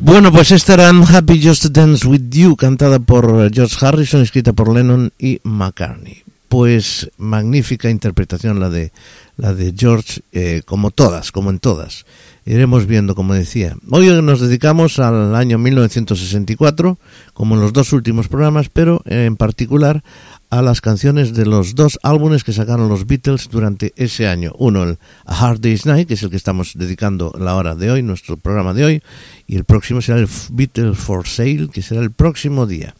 Bueno, 0.00 0.30
pues 0.30 0.52
esta 0.52 0.74
era 0.74 0.86
I'm 0.86 1.02
Happy 1.02 1.42
Just 1.42 1.62
to 1.62 1.68
Dance 1.68 2.06
With 2.06 2.30
You, 2.30 2.54
cantada 2.54 3.00
por 3.00 3.52
George 3.52 3.76
Harrison, 3.84 4.22
escrita 4.22 4.52
por 4.52 4.72
Lennon 4.72 5.12
y 5.18 5.40
McCartney. 5.42 6.22
Pues 6.50 7.08
magnífica 7.16 7.90
interpretación 7.90 8.58
la 8.58 8.70
de 8.70 8.90
la 9.36 9.54
de 9.54 9.72
George, 9.76 10.20
eh, 10.32 10.62
como 10.66 10.90
todas, 10.90 11.30
como 11.30 11.50
en 11.50 11.60
todas. 11.60 12.04
Iremos 12.44 12.86
viendo, 12.86 13.14
como 13.14 13.34
decía. 13.34 13.76
Hoy 13.88 14.08
nos 14.20 14.40
dedicamos 14.40 14.98
al 14.98 15.36
año 15.36 15.58
1964, 15.58 16.98
como 17.34 17.54
en 17.54 17.60
los 17.60 17.72
dos 17.72 17.92
últimos 17.92 18.26
programas, 18.26 18.68
pero 18.68 19.00
eh, 19.06 19.26
en 19.26 19.36
particular 19.36 20.02
a 20.50 20.60
las 20.60 20.80
canciones 20.80 21.34
de 21.34 21.46
los 21.46 21.76
dos 21.76 22.00
álbumes 22.02 22.42
que 22.42 22.52
sacaron 22.52 22.88
los 22.88 23.06
Beatles 23.06 23.48
durante 23.48 23.92
ese 23.94 24.26
año. 24.26 24.50
Uno, 24.58 24.82
el 24.82 24.98
A 25.24 25.38
Hard 25.38 25.60
Day's 25.60 25.86
Night, 25.86 26.08
que 26.08 26.14
es 26.14 26.22
el 26.24 26.30
que 26.30 26.36
estamos 26.36 26.72
dedicando 26.74 27.32
la 27.38 27.54
hora 27.54 27.76
de 27.76 27.92
hoy, 27.92 28.02
nuestro 28.02 28.36
programa 28.36 28.74
de 28.74 28.84
hoy, 28.84 29.02
y 29.46 29.54
el 29.54 29.64
próximo 29.64 30.02
será 30.02 30.18
el 30.18 30.28
Beatles 30.50 30.98
for 30.98 31.28
Sale, 31.28 31.68
que 31.72 31.80
será 31.80 32.00
el 32.00 32.10
próximo 32.10 32.66
día. 32.66 32.96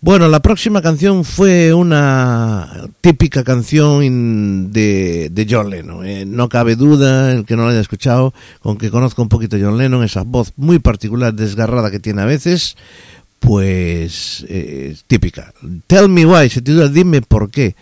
Bueno, 0.00 0.28
la 0.28 0.38
próxima 0.38 0.80
canción 0.80 1.24
fue 1.24 1.74
una 1.74 2.88
típica 3.00 3.42
canción 3.42 4.70
de, 4.72 5.28
de 5.28 5.46
John 5.50 5.70
Lennon. 5.70 6.06
Eh, 6.06 6.24
no 6.24 6.48
cabe 6.48 6.76
duda, 6.76 7.32
el 7.32 7.44
que 7.44 7.56
no 7.56 7.64
la 7.64 7.70
haya 7.70 7.80
escuchado, 7.80 8.32
con 8.60 8.78
que 8.78 8.90
conozca 8.90 9.22
un 9.22 9.28
poquito 9.28 9.56
a 9.56 9.60
John 9.60 9.76
Lennon, 9.76 10.04
esa 10.04 10.22
voz 10.22 10.52
muy 10.56 10.78
particular, 10.78 11.34
desgarrada 11.34 11.90
que 11.90 11.98
tiene 11.98 12.22
a 12.22 12.26
veces, 12.26 12.76
pues 13.40 14.46
eh, 14.48 14.96
típica. 15.08 15.52
Tell 15.88 16.08
me 16.08 16.24
why, 16.24 16.48
se 16.48 16.62
titula 16.62 16.86
Dime 16.86 17.20
por 17.20 17.50
qué. 17.50 17.74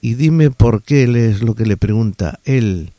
Y 0.00 0.14
dime 0.14 0.50
por 0.50 0.82
qué 0.82 1.02
es 1.02 1.42
lo 1.42 1.54
que 1.54 1.66
le 1.66 1.76
pregunta 1.76 2.40
él 2.46 2.92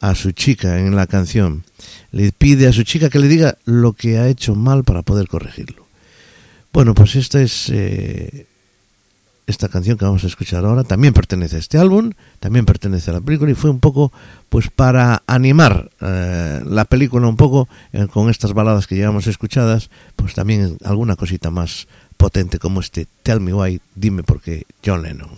a 0.00 0.14
su 0.14 0.30
chica 0.30 0.78
en 0.78 0.94
la 0.94 1.08
canción. 1.08 1.64
Le 2.12 2.30
pide 2.30 2.68
a 2.68 2.72
su 2.72 2.84
chica 2.84 3.10
que 3.10 3.18
le 3.18 3.26
diga 3.26 3.58
lo 3.64 3.94
que 3.94 4.18
ha 4.18 4.28
hecho 4.28 4.54
mal 4.54 4.84
para 4.84 5.02
poder 5.02 5.26
corregirlo. 5.26 5.81
Bueno, 6.72 6.94
pues 6.94 7.16
esta 7.16 7.42
es 7.42 7.68
eh, 7.70 8.46
esta 9.46 9.68
canción 9.68 9.98
que 9.98 10.04
vamos 10.04 10.24
a 10.24 10.26
escuchar 10.26 10.64
ahora. 10.64 10.84
También 10.84 11.12
pertenece 11.12 11.56
a 11.56 11.58
este 11.58 11.78
álbum, 11.78 12.12
también 12.40 12.64
pertenece 12.64 13.10
a 13.10 13.14
la 13.14 13.20
película 13.20 13.50
y 13.50 13.54
fue 13.54 13.70
un 13.70 13.80
poco, 13.80 14.10
pues, 14.48 14.70
para 14.70 15.22
animar 15.26 15.90
eh, 16.00 16.62
la 16.64 16.84
película 16.86 17.26
un 17.26 17.36
poco 17.36 17.68
con 18.10 18.30
estas 18.30 18.54
baladas 18.54 18.86
que 18.86 18.96
llevamos 18.96 19.26
escuchadas, 19.26 19.90
pues 20.16 20.34
también 20.34 20.78
alguna 20.84 21.16
cosita 21.16 21.50
más 21.50 21.88
potente 22.16 22.58
como 22.58 22.80
este 22.80 23.06
Tell 23.22 23.40
Me 23.40 23.52
Why, 23.52 23.80
dime 23.94 24.22
por 24.22 24.40
qué, 24.40 24.64
John 24.84 25.02
Lennon. 25.02 25.30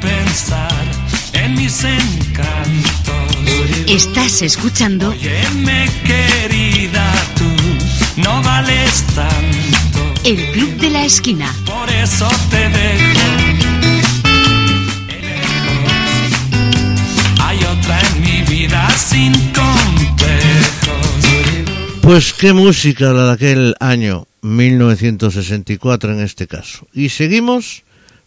Pensar 0.00 0.84
en 1.32 1.54
mis 1.54 1.84
encantos. 1.84 3.36
Estás 3.88 4.42
escuchando 4.42 5.10
Óyeme, 5.10 5.88
querida, 6.04 7.12
tú 7.36 8.20
no 8.22 8.42
vales 8.42 9.04
tanto. 9.14 10.14
El 10.24 10.50
Club 10.52 10.76
de 10.78 10.90
la 10.90 11.04
Esquina. 11.04 11.54
Por 11.64 11.88
eso 11.90 12.28
te 12.50 12.68
dejo. 12.68 13.20
Hay 17.42 17.58
otra 17.58 18.00
en 18.00 18.20
mi 18.22 18.42
vida 18.42 18.88
sin 18.90 19.32
complejos. 19.52 20.26
Pues 22.02 22.32
qué 22.32 22.52
música 22.52 23.12
la 23.12 23.26
de 23.26 23.32
aquel 23.32 23.74
año 23.80 24.26
1964 24.42 26.12
en 26.12 26.20
este 26.20 26.46
caso. 26.46 26.86
Y 26.92 27.08
seguimos 27.08 27.84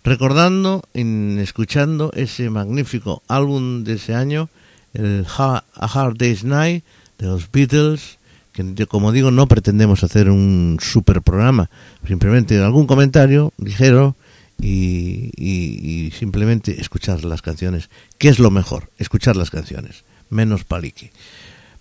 recordando 0.10 0.82
y 0.94 1.38
escuchando 1.38 2.12
ese 2.16 2.50
magnífico 2.50 3.22
álbum 3.28 3.84
de 3.84 3.94
ese 3.94 4.16
año, 4.16 4.50
el 4.96 5.24
A 5.38 5.64
Hard 5.76 6.18
Day's 6.18 6.44
Night 6.44 6.84
de 7.20 7.28
los 7.28 7.52
Beatles, 7.52 8.18
que 8.52 8.88
como 8.88 9.12
digo 9.12 9.30
no 9.30 9.48
pretendemos 9.48 10.04
hacer 10.04 10.32
un 10.32 10.78
super 10.82 11.22
programa, 11.22 11.70
simplemente 12.08 12.58
algún 12.58 12.88
comentario 12.88 13.54
ligero 13.60 14.16
y, 14.60 15.30
y- 15.38 16.08
y 16.08 16.12
simplemente 16.12 16.82
escuchar 16.82 17.24
las 17.24 17.44
canciones, 17.44 17.90
que 18.18 18.30
es 18.30 18.40
lo 18.40 18.50
mejor, 18.50 18.90
escuchar 18.98 19.36
las 19.36 19.52
canciones, 19.52 20.04
menos 20.32 20.64
palique. 20.64 21.12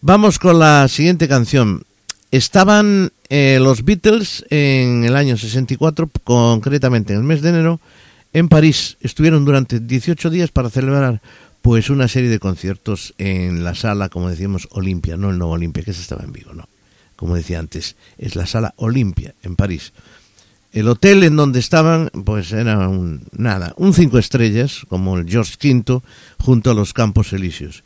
Vamos 0.02 0.38
con 0.38 0.58
la 0.58 0.86
siguiente 0.88 1.26
canción. 1.28 1.82
Estaban 2.30 3.10
eh, 3.30 3.58
los 3.60 3.86
Beatles 3.86 4.44
en 4.50 5.02
el 5.04 5.16
año 5.16 5.38
64, 5.38 6.10
concretamente 6.24 7.14
en 7.14 7.20
el 7.20 7.24
mes 7.24 7.40
de 7.40 7.48
enero, 7.48 7.80
en 8.32 8.48
París. 8.48 8.96
Estuvieron 9.00 9.44
durante 9.44 9.80
18 9.80 10.30
días 10.30 10.50
para 10.50 10.70
celebrar 10.70 11.20
pues 11.62 11.90
una 11.90 12.08
serie 12.08 12.30
de 12.30 12.38
conciertos 12.38 13.14
en 13.18 13.64
la 13.64 13.74
sala, 13.74 14.08
como 14.08 14.30
decíamos, 14.30 14.68
Olimpia, 14.70 15.16
no 15.16 15.30
el 15.30 15.38
nuevo 15.38 15.54
Olimpia, 15.54 15.82
que 15.82 15.92
se 15.92 16.02
estaba 16.02 16.24
en 16.24 16.32
Vigo, 16.32 16.54
no. 16.54 16.68
Como 17.16 17.34
decía 17.34 17.58
antes, 17.58 17.96
es 18.16 18.36
la 18.36 18.46
sala 18.46 18.74
Olimpia 18.76 19.34
en 19.42 19.56
París. 19.56 19.92
El 20.72 20.86
hotel 20.88 21.24
en 21.24 21.34
donde 21.34 21.58
estaban, 21.58 22.10
pues 22.24 22.52
era 22.52 22.88
un, 22.88 23.22
nada, 23.32 23.74
un 23.76 23.92
cinco 23.92 24.18
estrellas, 24.18 24.82
como 24.88 25.18
el 25.18 25.28
George 25.28 25.56
V, 25.60 26.00
junto 26.38 26.70
a 26.70 26.74
los 26.74 26.92
Campos 26.92 27.32
Elíseos. 27.32 27.82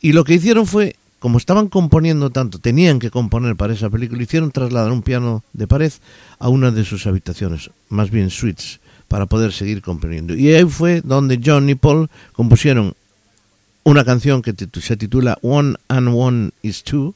Y 0.00 0.12
lo 0.12 0.24
que 0.24 0.34
hicieron 0.34 0.66
fue, 0.66 0.96
como 1.18 1.38
estaban 1.38 1.68
componiendo 1.68 2.30
tanto, 2.30 2.58
tenían 2.58 2.98
que 2.98 3.10
componer 3.10 3.56
para 3.56 3.72
esa 3.72 3.88
película, 3.88 4.22
hicieron 4.22 4.50
trasladar 4.50 4.92
un 4.92 5.02
piano 5.02 5.42
de 5.54 5.66
pared 5.66 5.92
a 6.38 6.48
una 6.48 6.70
de 6.70 6.84
sus 6.84 7.06
habitaciones, 7.06 7.70
más 7.88 8.10
bien 8.10 8.28
suites, 8.28 8.80
para 9.14 9.26
poder 9.26 9.52
seguir 9.52 9.80
componiendo. 9.80 10.34
Y 10.34 10.52
ahí 10.52 10.64
fue 10.64 11.00
donde 11.00 11.38
John 11.40 11.70
y 11.70 11.76
Paul 11.76 12.10
compusieron 12.32 12.94
una 13.84 14.04
canción 14.04 14.42
que 14.42 14.52
se 14.80 14.96
titula 14.96 15.38
One 15.40 15.76
and 15.86 16.08
One 16.12 16.50
is 16.62 16.82
Two, 16.82 17.14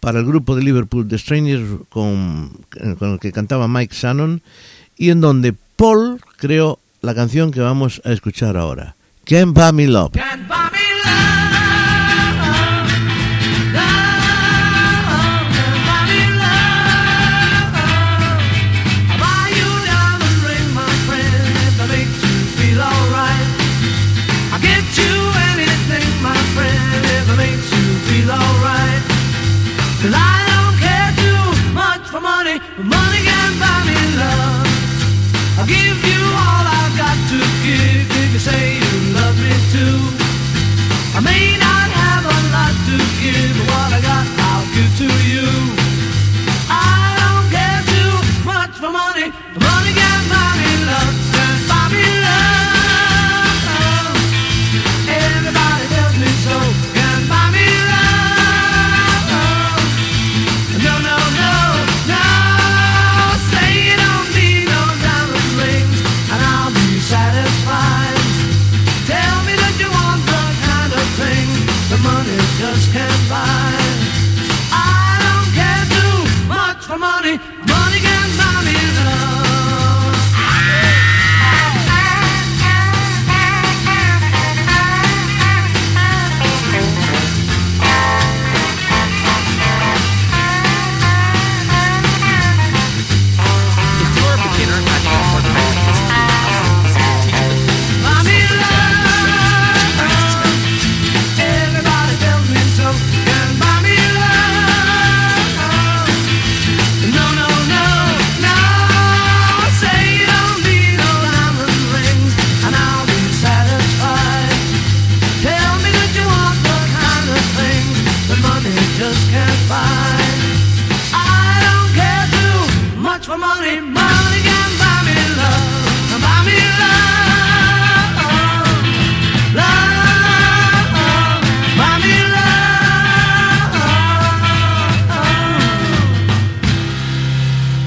para 0.00 0.18
el 0.18 0.26
grupo 0.26 0.56
de 0.56 0.64
Liverpool 0.64 1.06
The 1.06 1.16
Strangers 1.16 1.82
con, 1.90 2.50
con 2.98 3.12
el 3.12 3.20
que 3.20 3.30
cantaba 3.30 3.68
Mike 3.68 3.94
Shannon 3.94 4.42
y 4.96 5.10
en 5.10 5.20
donde 5.20 5.54
Paul 5.76 6.20
creó 6.38 6.80
la 7.02 7.14
canción 7.14 7.52
que 7.52 7.60
vamos 7.60 8.02
a 8.04 8.10
escuchar 8.10 8.56
ahora. 8.56 8.96
Can't 9.24 9.54
buy 9.54 9.72
me 9.72 9.86
love, 9.86 10.10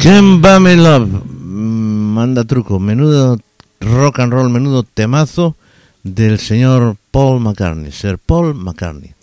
Can't 0.01 0.43
Me 0.61 0.75
Love. 0.75 1.25
Manda 1.27 2.43
truco, 2.43 2.79
menudo 2.79 3.37
rock 3.79 4.21
and 4.21 4.33
roll, 4.33 4.49
menudo 4.49 4.81
temazo 4.81 5.55
del 6.01 6.39
señor 6.39 6.97
Paul 7.11 7.39
McCartney, 7.39 7.91
Sir 7.91 8.17
Paul 8.17 8.55
McCartney. 8.55 9.13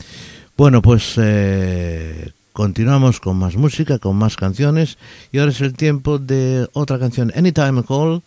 Bueno, 0.57 0.81
pues 0.81 1.14
eh, 1.17 2.31
continuamos 2.53 3.19
con 3.19 3.37
más 3.38 3.57
música, 3.57 3.99
con 3.99 4.14
más 4.14 4.37
canciones 4.37 4.99
y 5.33 5.38
ahora 5.38 5.51
es 5.51 5.61
el 5.62 5.75
tiempo 5.75 6.21
de 6.21 6.69
otra 6.75 7.01
canción, 7.01 7.33
Anytime 7.35 7.83
Call, 7.83 8.23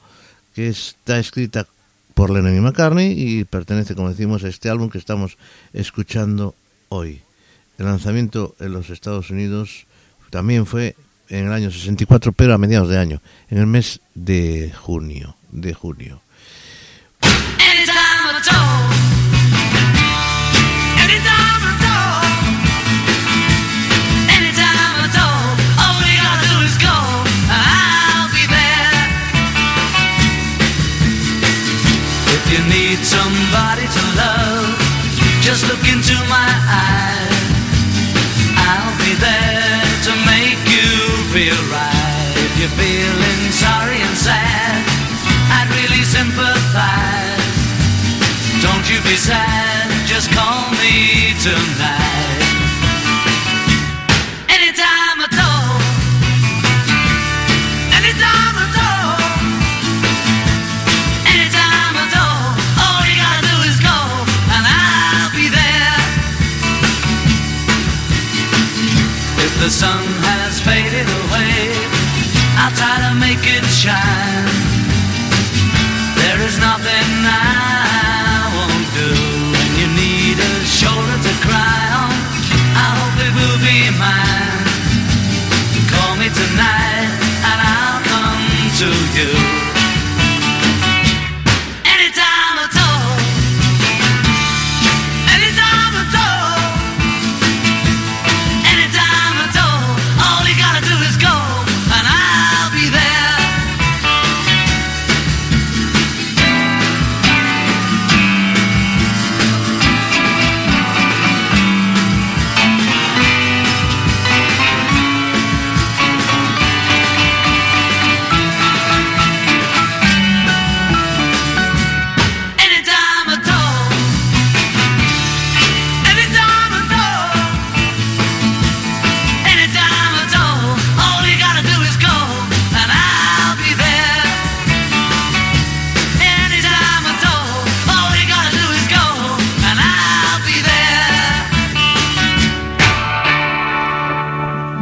que 0.53 0.67
está 0.67 1.19
escrita 1.19 1.67
por 2.13 2.31
Lennon 2.31 2.57
y 2.57 2.59
McCartney 2.59 3.13
y 3.17 3.45
pertenece, 3.45 3.95
como 3.95 4.09
decimos, 4.09 4.43
a 4.43 4.49
este 4.49 4.69
álbum 4.69 4.89
que 4.89 4.97
estamos 4.97 5.37
escuchando 5.71 6.53
hoy. 6.89 7.21
El 7.77 7.85
lanzamiento 7.85 8.55
en 8.59 8.73
los 8.73 8.89
Estados 8.89 9.29
Unidos 9.29 9.85
también 10.31 10.65
fue 10.65 10.97
en 11.31 11.47
el 11.47 11.53
año 11.53 11.71
64, 11.71 12.33
pero 12.33 12.53
a 12.53 12.57
mediados 12.57 12.89
de 12.89 12.97
año, 12.97 13.21
en 13.49 13.57
el 13.57 13.65
mes 13.65 14.01
de 14.13 14.71
junio, 14.77 15.35
de 15.51 15.73
junio. 15.73 16.21
Need 32.69 33.03
somebody 33.03 33.85
to 33.85 34.01
love, 34.15 34.77
just 35.41 35.67
look 35.67 35.83
into 35.91 36.13
my 36.29 36.51
eyes. 36.69 37.51
I'll 38.55 38.97
be 38.97 39.13
there 39.19 39.60
feel 41.31 41.55
right. 41.71 42.33
If 42.35 42.59
you're 42.59 42.75
feeling 42.75 43.41
sorry 43.55 44.03
and 44.03 44.17
sad, 44.19 44.83
I'd 45.55 45.71
really 45.79 46.03
sympathize. 46.03 47.39
Don't 48.59 48.83
you 48.91 48.99
be 49.07 49.15
sad, 49.15 49.87
just 50.05 50.27
call 50.35 50.67
me 50.83 51.31
tonight. 51.39 52.51
Anytime. 54.51 55.23
Anytime. 57.95 58.57
Anytime 61.31 61.95
all. 62.11 62.59
All 62.83 63.01
you 63.07 63.15
gotta 63.23 63.47
do 63.47 63.57
is 63.71 63.79
go, 63.79 63.97
and 64.51 64.63
I'll 64.67 65.31
be 65.31 65.47
there. 65.47 65.95
If 69.47 69.53
the 69.63 69.69
sun 69.71 70.10
it 73.53 73.65
shine. 73.65 74.45
There 76.15 76.41
is 76.47 76.57
nothing 76.59 77.09
I 77.25 77.60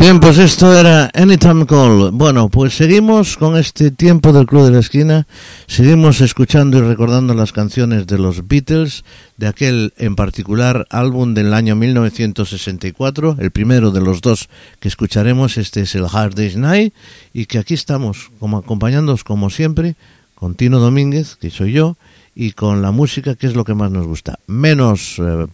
Bien, 0.10 0.19
pues 0.19 0.39
esto 0.39 0.76
era 0.76 1.12
Anytime 1.13 1.67
Call. 1.67 2.10
Bueno, 2.10 2.50
pues 2.50 2.76
seguimos 2.76 3.38
con 3.38 3.56
este 3.56 3.91
tiempo 3.91 4.34
del 4.34 4.48
Club 4.48 4.65
de 4.65 4.72
la 4.72 4.80
Esquina. 4.80 5.28
Seguimos 5.67 6.19
escuchando 6.22 6.80
y 6.80 6.82
recordando 6.82 7.36
las 7.36 7.52
canciones 7.52 8.08
de 8.08 8.17
los 8.17 8.48
Beatles, 8.48 9.04
de 9.38 9.45
aquel 9.45 9.93
en 9.98 10.15
particular 10.15 10.88
álbum 10.89 11.36
del 11.36 11.54
año 11.54 11.76
1964, 11.76 13.38
el 13.39 13.52
primero 13.52 13.91
de 13.91 14.02
los 14.02 14.22
dos 14.22 14.50
que 14.80 14.88
escucharemos. 14.88 15.60
Este 15.60 15.82
es 15.82 15.93
el 15.93 16.08
Hard 16.12 16.34
Day's 16.34 16.58
Night, 16.58 16.91
y 17.32 17.45
que 17.45 17.60
aquí 17.60 17.76
estamos, 17.76 18.32
como 18.39 18.58
acompañándoos 18.58 19.24
como 19.24 19.52
siempre, 19.52 19.93
con 20.34 20.56
Tino 20.56 20.80
Domínguez, 20.80 21.36
que 21.36 21.52
soy 21.52 21.74
yo, 21.74 21.98
y 22.34 22.54
con 22.54 22.82
la 22.82 22.89
música, 22.89 23.36
que 23.36 23.45
es 23.45 23.56
lo 23.56 23.63
que 23.63 23.76
más 23.76 23.91
nos 23.91 24.08
gusta. 24.08 24.39
Menos 24.48 25.17
eh, 25.19 25.45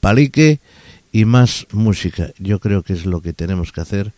palique 0.00 0.58
y 1.12 1.24
más 1.24 1.66
música. 1.72 2.30
Yo 2.38 2.60
creo 2.60 2.82
que 2.82 2.92
es 2.92 3.06
lo 3.06 3.20
que 3.20 3.32
tenemos 3.32 3.72
que 3.72 3.80
hacer 3.80 4.12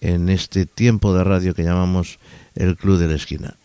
en 0.00 0.28
este 0.28 0.66
tiempo 0.66 1.14
de 1.14 1.24
radio 1.24 1.54
que 1.54 1.64
llamamos 1.64 2.18
el 2.54 2.76
Club 2.76 2.98
de 2.98 3.08
la 3.08 3.14
Esquina. 3.14 3.56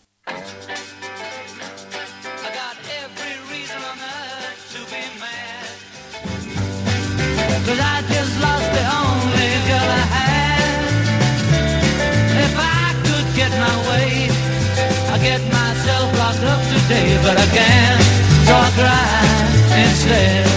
Myself 15.50 16.18
locked 16.18 16.44
up 16.44 16.60
today. 16.68 17.18
But 17.22 17.36
I 17.38 17.46
can't, 17.46 18.02
so 18.46 18.54
I 18.54 19.84
instead. 19.84 20.53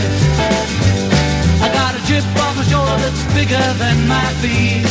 I 2.07 2.09
got 2.09 2.23
a 2.23 2.59
chip 2.59 2.71
shoulder 2.71 2.97
that's 3.03 3.23
bigger 3.35 3.67
than 3.79 4.07
my 4.07 4.31
feet. 4.39 4.87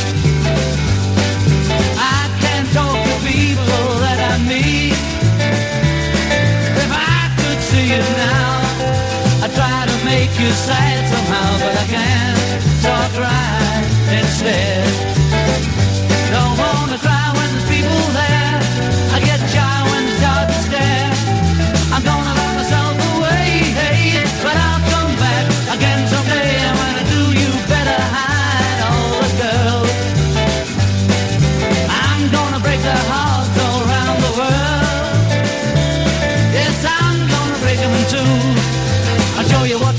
I 1.96 2.29
can't 2.42 2.68
talk 2.76 2.92
to 2.92 3.16
people 3.24 4.00
that 4.05 4.20
I 4.20 4.37
meet. 4.44 4.92
If 6.76 6.90
I 6.92 7.33
could 7.40 7.61
see 7.62 7.88
you 7.94 8.05
now, 8.20 8.61
I'd 9.44 9.55
try 9.55 9.87
to 9.88 10.05
make 10.05 10.29
you 10.38 10.50
sad 10.50 11.09
somehow, 11.09 11.57
but 11.64 11.72
I 11.72 11.87
can't, 11.88 12.62
so 12.85 12.90
I 12.92 13.09
cry 13.16 13.64
instead. 14.20 14.85
Don't 16.31 16.59
wanna 16.59 16.98
cry 16.98 17.33
when 17.33 17.48
there's 17.52 17.68
people 17.70 18.12
there. 18.12 18.96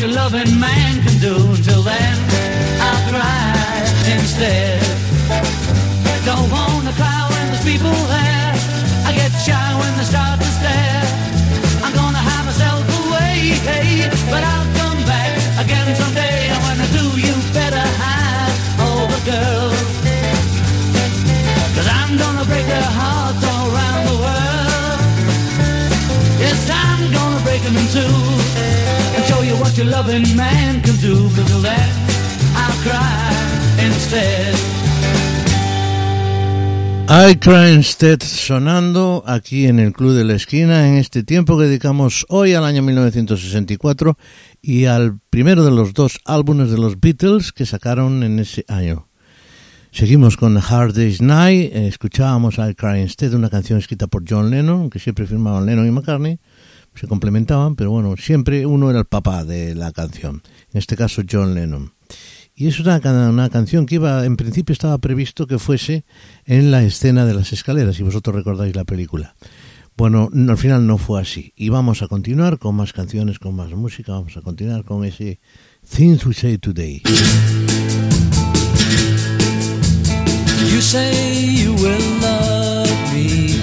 Your 0.07 0.15
loving 0.15 0.59
man 0.59 1.01
can 1.03 1.17
do. 1.19 1.35
Until 1.35 1.81
then, 1.81 2.17
I'll 2.79 3.03
cry 3.11 3.83
instead. 4.13 4.79
Don't 6.25 6.49
wanna 6.51 6.93
cry 6.93 7.21
when 7.31 7.45
there's 7.51 7.63
people 7.63 7.97
there. 8.15 8.53
I 9.07 9.11
get 9.13 9.31
shy 9.45 9.67
when 9.79 9.91
they 9.97 10.03
start 10.03 10.39
to 10.39 10.49
stare. 10.59 11.03
I'm 11.83 11.93
gonna 11.93 12.23
hide 12.29 12.45
myself 12.45 12.83
away, 13.01 13.57
hey, 13.69 14.09
but 14.31 14.43
I'll 14.43 14.69
come 14.79 14.99
back 15.05 15.31
again 15.63 15.87
someday. 15.95 16.37
And 16.53 16.61
when 16.65 16.77
I 16.85 16.87
do, 16.99 17.05
you 17.27 17.35
better 17.53 17.85
hide 18.01 18.55
all 18.83 19.05
the 19.15 19.21
girls. 19.31 19.81
Cause 21.75 21.89
I'm 21.99 22.17
gonna 22.17 22.45
break 22.45 22.65
their 22.65 22.91
hearts 22.99 23.43
all 23.51 23.65
around 23.73 24.01
the 24.09 24.17
world. 24.25 24.99
Yes, 26.43 26.59
I'm 26.69 27.01
gonna 27.17 27.41
break 27.43 27.61
them 27.63 27.75
in 27.75 27.87
two 27.95 28.66
loving 29.85 30.35
man 30.35 30.81
can 30.81 30.95
do. 30.97 31.29
Cry 32.83 33.85
instead. 33.85 34.55
I 37.09 37.35
Cry 37.35 37.73
Instead 37.73 38.21
sonando 38.21 39.23
aquí 39.25 39.65
en 39.65 39.79
el 39.79 39.93
Club 39.93 40.13
de 40.13 40.23
la 40.23 40.35
Esquina 40.35 40.87
en 40.87 40.95
este 40.95 41.23
tiempo 41.23 41.57
que 41.57 41.65
dedicamos 41.65 42.25
hoy 42.29 42.53
al 42.53 42.65
año 42.65 42.81
1964 42.81 44.17
y 44.61 44.85
al 44.85 45.19
primero 45.29 45.63
de 45.63 45.71
los 45.71 45.93
dos 45.93 46.19
álbumes 46.25 46.69
de 46.69 46.77
los 46.77 46.99
Beatles 46.99 47.51
que 47.51 47.65
sacaron 47.65 48.23
en 48.23 48.39
ese 48.39 48.65
año. 48.67 49.07
Seguimos 49.91 50.37
con 50.37 50.57
Hard 50.57 50.93
Day's 50.93 51.21
Night, 51.21 51.71
eh, 51.73 51.87
escuchábamos 51.87 52.57
I 52.57 52.75
Cry 52.75 53.01
Instead, 53.01 53.33
una 53.33 53.49
canción 53.49 53.79
escrita 53.79 54.07
por 54.07 54.23
John 54.29 54.49
Lennon, 54.49 54.89
que 54.89 54.99
siempre 54.99 55.25
firmaban 55.25 55.65
Lennon 55.65 55.87
y 55.87 55.91
McCartney, 55.91 56.39
se 56.97 57.07
complementaban, 57.07 57.75
pero 57.75 57.91
bueno, 57.91 58.15
siempre 58.17 58.65
uno 58.65 58.89
era 58.89 58.99
el 58.99 59.05
papá 59.05 59.45
de 59.45 59.75
la 59.75 59.91
canción, 59.91 60.41
en 60.71 60.79
este 60.79 60.95
caso 60.95 61.21
John 61.29 61.53
Lennon. 61.53 61.93
Y 62.55 62.67
es 62.67 62.79
una, 62.79 62.99
una 63.29 63.49
canción 63.49 63.85
que 63.85 63.95
iba, 63.95 64.25
en 64.25 64.35
principio 64.35 64.73
estaba 64.73 64.97
previsto 64.97 65.45
que 65.45 65.59
fuese 65.59 66.05
en 66.45 66.71
la 66.71 66.83
escena 66.83 67.25
de 67.25 67.35
las 67.35 67.53
escaleras, 67.53 67.95
si 67.95 68.03
vosotros 68.03 68.35
recordáis 68.35 68.75
la 68.75 68.83
película. 68.83 69.35
Bueno, 69.95 70.29
no, 70.31 70.51
al 70.51 70.57
final 70.57 70.85
no 70.85 70.97
fue 70.97 71.21
así. 71.21 71.53
Y 71.55 71.69
vamos 71.69 72.01
a 72.03 72.07
continuar 72.07 72.59
con 72.59 72.75
más 72.75 72.93
canciones, 72.93 73.39
con 73.39 73.55
más 73.55 73.71
música, 73.71 74.13
vamos 74.13 74.37
a 74.37 74.41
continuar 74.41 74.83
con 74.85 75.05
ese 75.05 75.39
Things 75.95 76.25
We 76.25 76.33
Say 76.33 76.57
Today. 76.57 77.01
You 80.71 80.81
say 80.81 81.43
you 81.45 81.73
will 81.73 82.21
love 82.21 83.13
me 83.13 83.55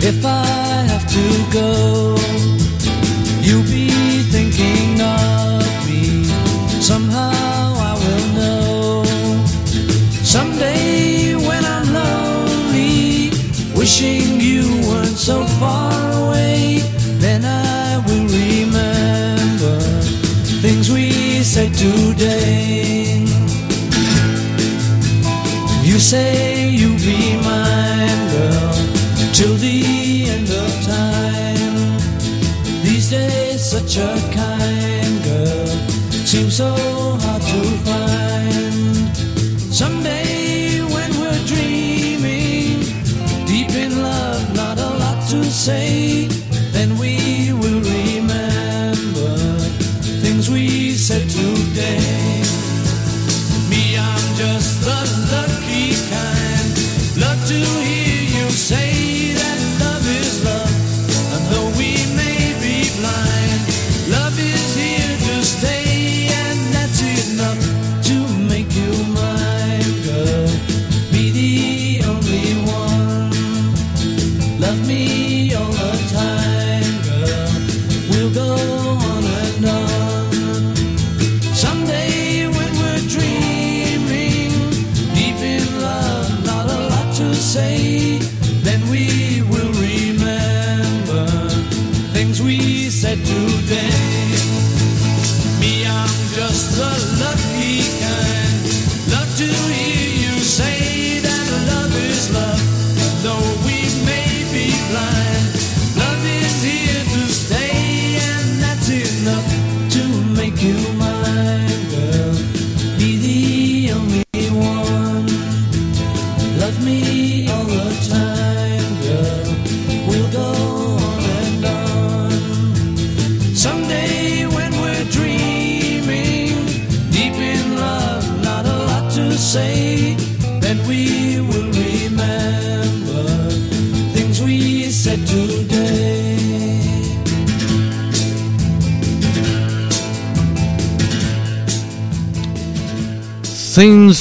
if 0.00 0.24
I 0.24 0.86
have 0.88 1.06
to 1.06 1.52
go. 1.52 2.63
You'll 3.46 3.62
be 3.64 3.90
thinking 4.32 4.98
of 5.02 5.60
me. 5.86 6.24
Somehow 6.80 7.74
I 7.90 7.92
will 8.02 8.28
know. 8.38 9.04
Someday 10.24 11.34
when 11.34 11.62
I'm 11.62 11.92
lonely, 11.92 13.30
wishing 13.76 14.40
you 14.40 14.62
weren't 14.88 15.18
so 15.30 15.44
far 15.60 15.92
away, 16.22 16.80
then 17.20 17.44
I 17.44 17.98
will 18.06 18.26
remember 18.42 19.78
things 20.64 20.90
we 20.90 21.42
said 21.42 21.74
today. 21.74 23.26
You 25.82 25.98
say 25.98 26.70
you'll 26.70 26.96
be 26.96 27.36
mine, 27.44 28.22
girl, 28.32 28.72
till 29.34 29.54
the 29.56 30.30
end 30.30 30.48
of 30.48 30.86
time. 30.86 31.23
Such 33.74 33.96
a 33.96 34.14
kind 34.32 35.24
girl 35.24 35.66
seems 36.24 36.56
so 36.58 36.70
hard 36.70 37.42
to 37.42 37.60
find. 37.84 38.03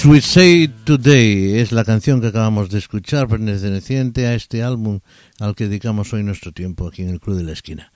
Things 0.03 0.11
We 0.11 0.21
Say 0.21 0.67
Today 0.83 1.59
es 1.59 1.71
la 1.71 1.85
canción 1.85 2.19
que 2.19 2.27
acabamos 2.27 2.69
de 2.69 2.77
escuchar 2.77 3.29
perteneciente 3.29 4.27
a 4.27 4.33
este 4.33 4.61
álbum 4.61 4.99
al 5.39 5.55
que 5.55 5.69
dedicamos 5.69 6.11
hoy 6.11 6.23
nuestro 6.23 6.51
tiempo 6.51 6.87
aquí 6.87 7.03
en 7.03 7.09
el 7.09 7.21
Club 7.21 7.37
de 7.37 7.43
la 7.43 7.53
Esquina. 7.53 7.93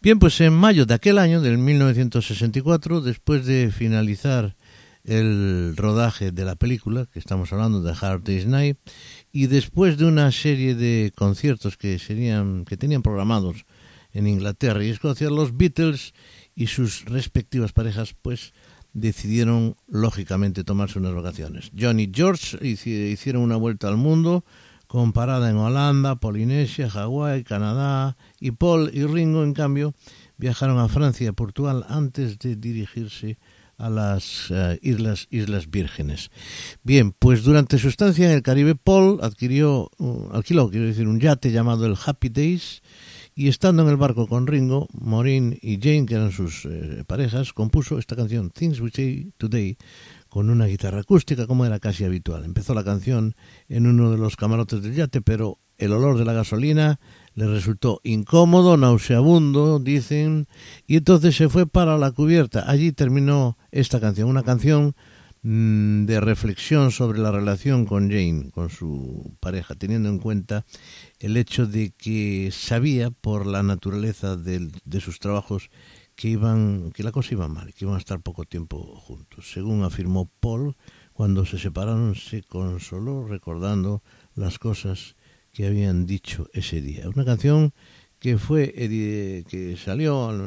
Bien, 0.00 0.20
pues 0.20 0.40
en 0.40 0.52
mayo 0.52 0.86
de 0.86 0.94
aquel 0.94 1.18
año, 1.18 1.40
del 1.40 1.58
1964, 1.58 3.00
después 3.00 3.44
de 3.44 3.72
finalizar 3.72 4.56
el 5.02 5.74
rodaje 5.76 6.30
de 6.30 6.44
la 6.44 6.54
película, 6.54 7.06
que 7.06 7.18
estamos 7.18 7.52
hablando 7.52 7.82
de 7.82 7.94
Hard 8.00 8.22
Day's 8.22 8.46
Night, 8.46 8.78
y 9.32 9.48
después 9.48 9.98
de 9.98 10.04
una 10.04 10.30
serie 10.30 10.76
de 10.76 11.12
conciertos 11.16 11.76
que, 11.76 11.98
serían, 11.98 12.66
que 12.66 12.76
tenían 12.76 13.02
programados 13.02 13.64
en 14.12 14.28
Inglaterra 14.28 14.84
y 14.84 14.90
Escocia, 14.90 15.28
los 15.28 15.56
Beatles 15.56 16.14
y 16.54 16.68
sus 16.68 17.04
respectivas 17.06 17.72
parejas, 17.72 18.14
pues 18.20 18.52
decidieron 18.92 19.76
lógicamente 19.86 20.64
tomarse 20.64 20.98
unas 20.98 21.14
vacaciones. 21.14 21.70
John 21.78 22.00
y 22.00 22.10
George 22.12 22.58
hici- 22.58 23.12
hicieron 23.12 23.42
una 23.42 23.56
vuelta 23.56 23.88
al 23.88 23.96
mundo 23.96 24.44
con 24.86 25.12
parada 25.12 25.50
en 25.50 25.56
Holanda, 25.56 26.16
Polinesia, 26.16 26.88
Hawái, 26.88 27.44
Canadá 27.44 28.16
y 28.40 28.52
Paul 28.52 28.90
y 28.94 29.04
Ringo 29.04 29.44
en 29.44 29.52
cambio 29.52 29.92
viajaron 30.38 30.78
a 30.78 30.88
Francia 30.88 31.28
y 31.28 31.32
Portugal 31.32 31.84
antes 31.88 32.38
de 32.38 32.56
dirigirse 32.56 33.38
a 33.76 33.90
las 33.90 34.50
eh, 34.50 34.78
islas 34.82 35.28
Islas 35.30 35.70
Vírgenes. 35.70 36.30
Bien, 36.82 37.12
pues 37.16 37.44
durante 37.44 37.78
su 37.78 37.88
estancia 37.88 38.26
en 38.26 38.32
el 38.32 38.42
Caribe 38.42 38.74
Paul 38.74 39.20
adquirió 39.22 39.90
uh, 39.98 40.30
alquiló, 40.32 40.68
quiero 40.70 40.86
decir, 40.86 41.06
un 41.06 41.20
yate 41.20 41.52
llamado 41.52 41.86
el 41.86 41.96
Happy 42.04 42.28
Days 42.28 42.82
y 43.38 43.46
estando 43.46 43.84
en 43.84 43.88
el 43.88 43.96
barco 43.96 44.26
con 44.26 44.48
Ringo, 44.48 44.88
Maureen 45.00 45.56
y 45.62 45.78
Jane, 45.80 46.06
que 46.06 46.16
eran 46.16 46.32
sus 46.32 46.64
eh, 46.64 47.04
parejas, 47.06 47.52
compuso 47.52 47.96
esta 47.96 48.16
canción, 48.16 48.50
Things 48.50 48.80
We 48.80 48.90
Say 48.90 49.32
Today, 49.38 49.78
con 50.28 50.50
una 50.50 50.66
guitarra 50.66 51.02
acústica, 51.02 51.46
como 51.46 51.64
era 51.64 51.78
casi 51.78 52.02
habitual. 52.02 52.44
Empezó 52.44 52.74
la 52.74 52.82
canción 52.82 53.36
en 53.68 53.86
uno 53.86 54.10
de 54.10 54.18
los 54.18 54.34
camarotes 54.34 54.82
del 54.82 54.96
yate, 54.96 55.20
pero 55.20 55.60
el 55.76 55.92
olor 55.92 56.18
de 56.18 56.24
la 56.24 56.32
gasolina 56.32 56.98
le 57.34 57.46
resultó 57.46 58.00
incómodo, 58.02 58.76
nauseabundo, 58.76 59.78
dicen, 59.78 60.48
y 60.88 60.96
entonces 60.96 61.36
se 61.36 61.48
fue 61.48 61.68
para 61.68 61.96
la 61.96 62.10
cubierta. 62.10 62.68
Allí 62.68 62.90
terminó 62.90 63.56
esta 63.70 64.00
canción, 64.00 64.28
una 64.28 64.42
canción 64.42 64.96
de 65.42 66.20
reflexión 66.20 66.90
sobre 66.90 67.20
la 67.20 67.30
relación 67.30 67.86
con 67.86 68.10
Jane, 68.10 68.50
con 68.50 68.70
su 68.70 69.36
pareja, 69.40 69.74
teniendo 69.74 70.08
en 70.08 70.18
cuenta 70.18 70.64
el 71.20 71.36
hecho 71.36 71.66
de 71.66 71.90
que 71.90 72.50
sabía 72.52 73.10
por 73.10 73.46
la 73.46 73.62
naturaleza 73.62 74.36
del- 74.36 74.72
de 74.84 75.00
sus 75.00 75.20
trabajos 75.20 75.70
que 76.16 76.28
iban 76.28 76.90
que 76.92 77.04
la 77.04 77.12
cosa 77.12 77.34
iba 77.34 77.46
mal, 77.46 77.72
que 77.72 77.84
iban 77.84 77.94
a 77.94 77.98
estar 78.00 78.20
poco 78.20 78.44
tiempo 78.44 78.78
juntos. 78.96 79.52
Según 79.52 79.84
afirmó 79.84 80.28
Paul, 80.40 80.74
cuando 81.12 81.46
se 81.46 81.58
separaron 81.58 82.16
se 82.16 82.42
consoló 82.42 83.26
recordando 83.26 84.02
las 84.34 84.58
cosas 84.58 85.14
que 85.52 85.66
habían 85.66 86.06
dicho 86.06 86.48
ese 86.52 86.80
día. 86.82 87.08
Una 87.08 87.24
canción 87.24 87.72
que 88.18 88.38
fue 88.38 88.74
edi- 88.76 89.44
que 89.44 89.76
salió 89.76 90.28
al, 90.28 90.38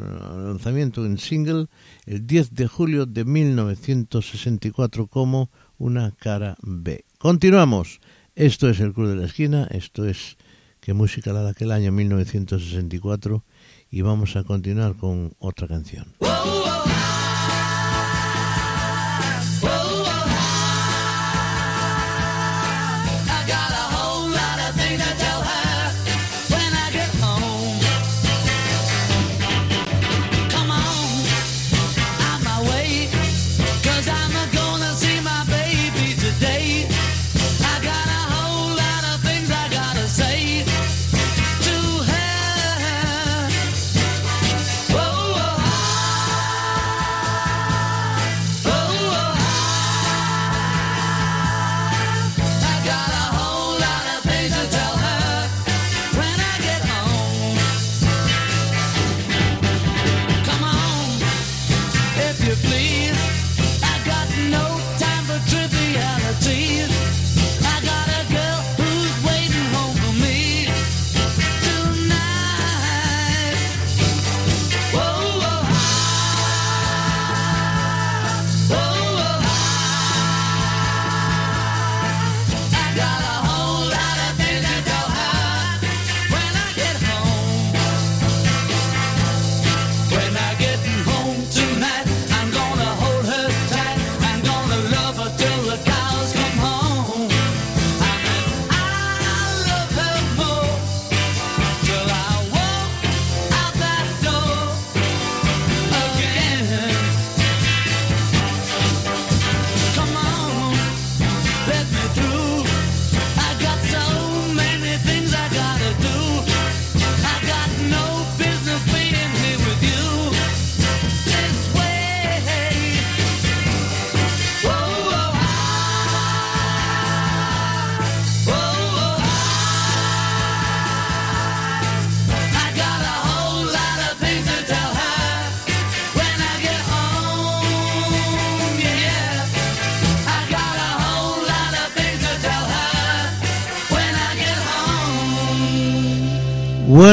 lanzamiento 0.46 1.06
en 1.06 1.18
single 1.18 1.68
el 2.06 2.26
10 2.28 2.54
de 2.54 2.68
julio 2.68 3.06
de 3.06 3.26
1964 3.26 5.08
como 5.08 5.50
una 5.78 6.12
cara 6.12 6.58
B. 6.62 7.06
Continuamos. 7.18 8.00
Esto 8.36 8.70
es 8.70 8.80
el 8.80 8.94
Club 8.94 9.10
de 9.10 9.16
la 9.18 9.26
Esquina, 9.26 9.68
esto 9.72 10.06
es 10.08 10.38
que 10.80 10.94
música 10.94 11.34
la 11.34 11.44
de 11.44 11.50
aquel 11.52 11.72
año 11.72 11.92
1964 11.92 13.44
y 13.90 14.02
vamos 14.02 14.36
a 14.36 14.44
continuar 14.44 14.96
con 14.96 15.34
otra 15.40 15.68
canción. 15.68 16.14
I 16.22 17.21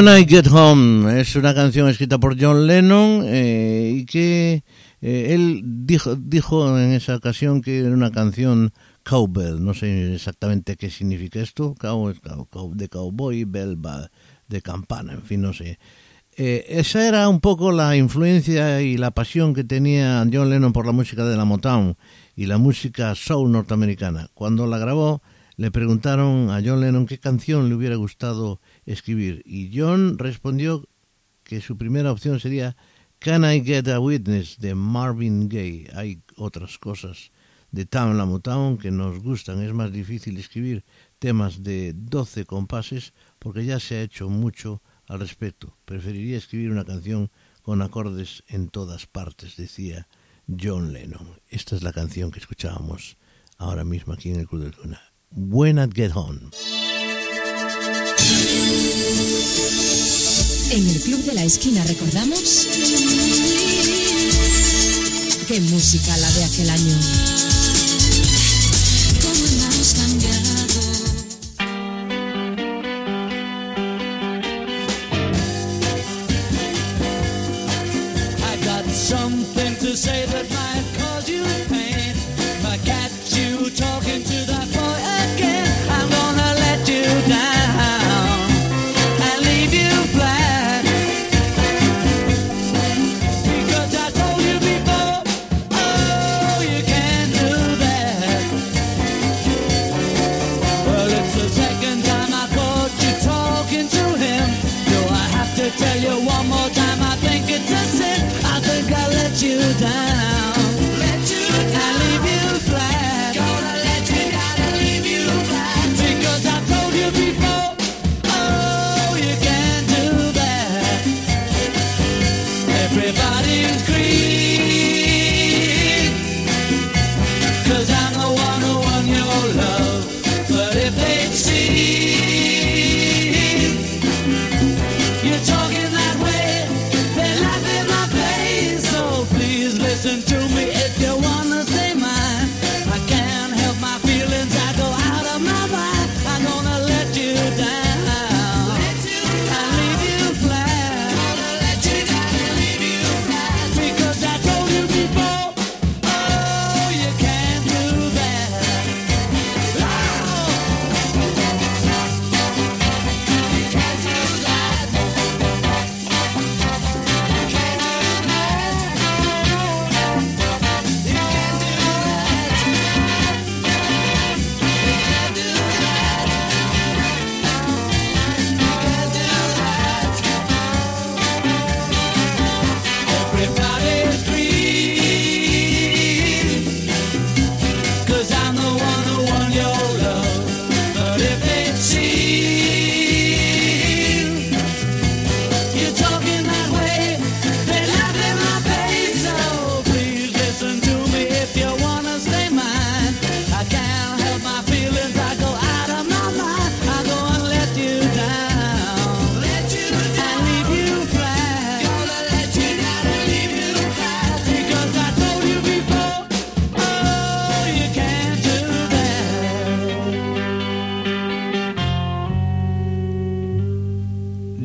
When 0.09 0.23
I 0.23 0.27
Get 0.27 0.47
Home 0.51 1.21
es 1.21 1.37
una 1.37 1.55
canción 1.55 1.87
escrita 1.87 2.17
por 2.19 2.41
John 2.41 2.67
Lennon 2.67 3.25
eh, 3.27 3.93
y 3.95 4.07
que 4.07 4.65
eh, 5.03 5.35
él 5.35 5.61
dijo, 5.85 6.17
dijo 6.17 6.79
en 6.79 6.93
esa 6.93 7.17
ocasión 7.17 7.61
que 7.61 7.81
era 7.81 7.91
una 7.91 8.11
canción 8.11 8.73
cowbell. 9.05 9.63
No 9.63 9.75
sé 9.75 10.15
exactamente 10.15 10.77
qué 10.77 10.89
significa 10.89 11.41
esto. 11.41 11.75
Cow 11.79 12.11
cow- 12.49 12.75
de 12.75 12.89
cowboy, 12.89 13.45
bell 13.45 13.77
de 14.49 14.63
campana, 14.63 15.13
en 15.13 15.23
fin, 15.25 15.43
no 15.43 15.53
sé. 15.53 15.79
Eh, 16.39 16.65
esa 16.71 17.07
era 17.07 17.29
un 17.29 17.41
poco 17.41 17.71
la 17.71 17.95
influencia 17.95 18.81
y 18.81 18.97
la 18.97 19.11
pasión 19.11 19.53
que 19.53 19.63
tenía 19.65 20.27
John 20.33 20.49
Lennon 20.49 20.73
por 20.73 20.87
la 20.87 20.93
música 20.93 21.27
de 21.27 21.37
la 21.37 21.45
Motown 21.45 21.99
y 22.35 22.47
la 22.47 22.57
música 22.57 23.15
soul 23.15 23.53
norteamericana. 23.53 24.31
Cuando 24.33 24.67
la 24.67 24.79
grabó, 24.79 25.21
le 25.59 25.71
preguntaron 25.71 26.51
a 26.51 26.63
John 26.65 26.81
Lennon 26.81 27.05
qué 27.05 27.19
canción 27.19 27.69
le 27.69 27.75
hubiera 27.75 27.97
gustado 27.97 28.61
escribir 28.89 29.43
y 29.45 29.70
John 29.78 30.18
respondió 30.18 30.89
que 31.45 31.61
su 31.61 31.76
primera 31.76 32.11
opción 32.11 32.41
sería 32.41 32.76
Can 33.18 33.45
I 33.45 33.62
Get 33.62 33.89
a 33.89 34.01
Witness 34.01 34.59
de 34.59 34.74
Marvin 34.74 35.49
Gaye. 35.49 35.91
Hay 35.95 36.22
otras 36.36 36.78
cosas 36.78 37.30
de 37.70 37.84
Town 37.84 38.16
La 38.16 38.24
Motown 38.24 38.78
que 38.78 38.91
nos 38.91 39.22
gustan. 39.22 39.62
Es 39.62 39.72
más 39.72 39.93
difícil 39.93 40.36
escribir 40.39 40.84
temas 41.18 41.62
de 41.62 41.93
12 41.95 42.45
compases 42.45 43.12
porque 43.39 43.64
ya 43.64 43.78
se 43.78 43.97
ha 43.97 44.03
hecho 44.03 44.28
mucho 44.28 44.82
al 45.07 45.20
respecto. 45.20 45.76
Preferiría 45.84 46.39
escribir 46.39 46.70
una 46.70 46.84
canción 46.84 47.30
con 47.62 47.82
acordes 47.82 48.45
en 48.49 48.68
todas 48.68 49.07
partes, 49.07 49.57
decía 49.57 50.09
John 50.49 50.93
Lennon. 50.93 51.41
Esta 51.49 51.76
es 51.76 51.82
la 51.82 51.93
canción 51.93 52.30
que 52.30 52.39
escuchábamos 52.39 53.18
ahora 53.59 53.84
mismo 53.84 54.14
aquí 54.14 54.30
en 54.30 54.41
el 54.41 54.49
Club 54.49 54.62
del 54.62 54.76
Cuna. 54.76 55.01
When 55.30 55.78
I 55.78 55.89
Get 55.93 56.12
Home. 56.14 56.51
En 60.70 60.89
el 60.89 61.01
Club 61.01 61.24
de 61.24 61.35
la 61.35 61.45
Esquina 61.45 61.83
recordamos 61.85 62.68
qué 65.47 65.61
música 65.61 66.16
la 66.18 66.31
de 66.33 66.45
aquel 66.45 66.70
año. 66.70 66.99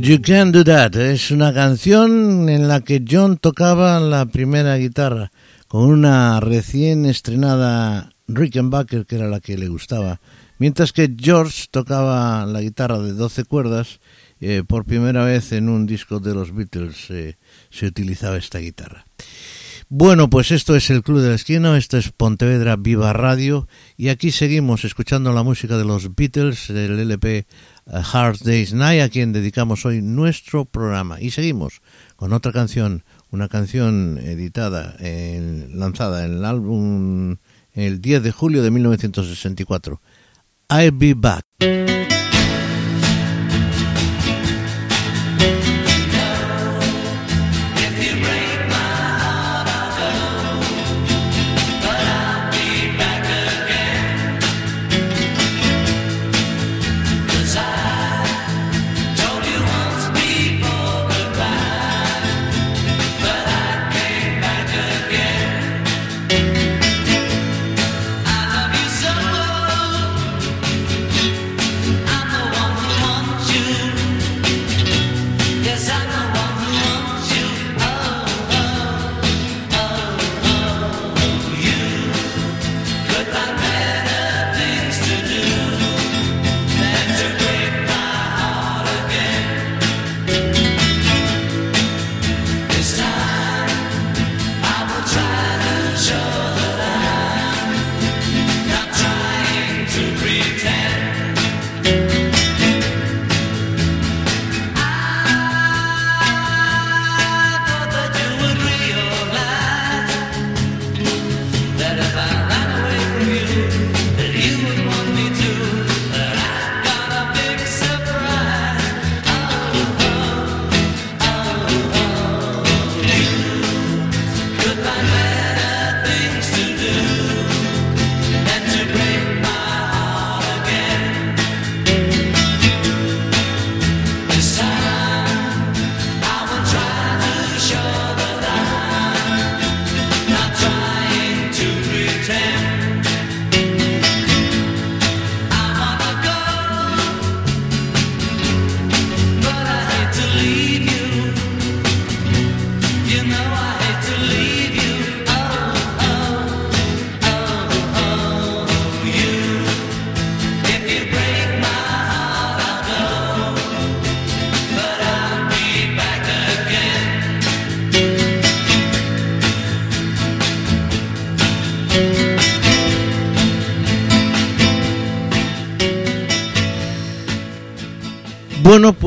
You 0.05 0.21
Can 0.21 0.51
Do 0.51 0.65
That 0.65 0.97
es 0.97 1.31
una 1.31 1.53
canción 1.53 2.49
en 2.49 2.67
la 2.67 2.81
que 2.81 3.05
John 3.09 3.37
tocaba 3.37 4.01
la 4.01 4.25
primera 4.25 4.75
guitarra 4.75 5.31
con 5.69 5.85
una 5.85 6.41
recién 6.41 7.05
estrenada 7.05 8.11
Rickenbacker 8.27 9.05
que 9.05 9.15
era 9.15 9.29
la 9.29 9.39
que 9.39 9.57
le 9.57 9.69
gustaba, 9.69 10.19
mientras 10.59 10.91
que 10.91 11.15
George 11.17 11.67
tocaba 11.71 12.45
la 12.45 12.59
guitarra 12.59 12.99
de 12.99 13.13
12 13.13 13.45
cuerdas. 13.45 14.01
eh, 14.41 14.63
por 14.67 14.83
primera 14.83 15.23
vez 15.23 15.53
en 15.53 15.69
un 15.69 15.85
disco 15.85 16.19
de 16.19 16.33
los 16.33 16.53
Beatles 16.53 17.09
eh, 17.09 17.37
se 17.69 17.85
utilizaba 17.85 18.35
esta 18.35 18.59
guitarra. 18.59 19.05
Bueno, 19.87 20.29
pues 20.29 20.51
esto 20.51 20.75
es 20.75 20.89
el 20.89 21.03
Club 21.03 21.21
de 21.21 21.29
la 21.29 21.35
Esquina, 21.35 21.77
esto 21.77 21.97
es 21.97 22.11
Pontevedra 22.11 22.75
Viva 22.77 23.13
Radio 23.13 23.67
y 23.95 24.09
aquí 24.09 24.31
seguimos 24.31 24.85
escuchando 24.85 25.31
la 25.33 25.43
música 25.43 25.77
de 25.77 25.85
los 25.85 26.15
Beatles, 26.15 26.69
el 26.71 26.99
LP 26.99 27.45
Hard 27.87 28.37
Day's 28.43 28.73
Night, 28.73 29.01
a 29.01 29.09
quien 29.09 29.33
dedicamos 29.33 29.85
hoy 29.85 30.01
nuestro 30.01 30.65
programa. 30.65 31.19
Y 31.21 31.31
seguimos 31.31 31.81
con 32.15 32.33
otra 32.33 32.51
canción, 32.51 33.03
una 33.29 33.49
canción 33.49 34.17
editada, 34.19 34.95
en- 34.99 35.79
lanzada 35.79 36.25
en 36.25 36.33
el 36.37 36.45
álbum 36.45 37.37
el 37.73 38.01
10 38.01 38.23
de 38.23 38.31
julio 38.31 38.63
de 38.63 38.71
1964. 38.71 40.01
I'll 40.69 40.91
Be 40.91 41.13
Back. 41.15 42.02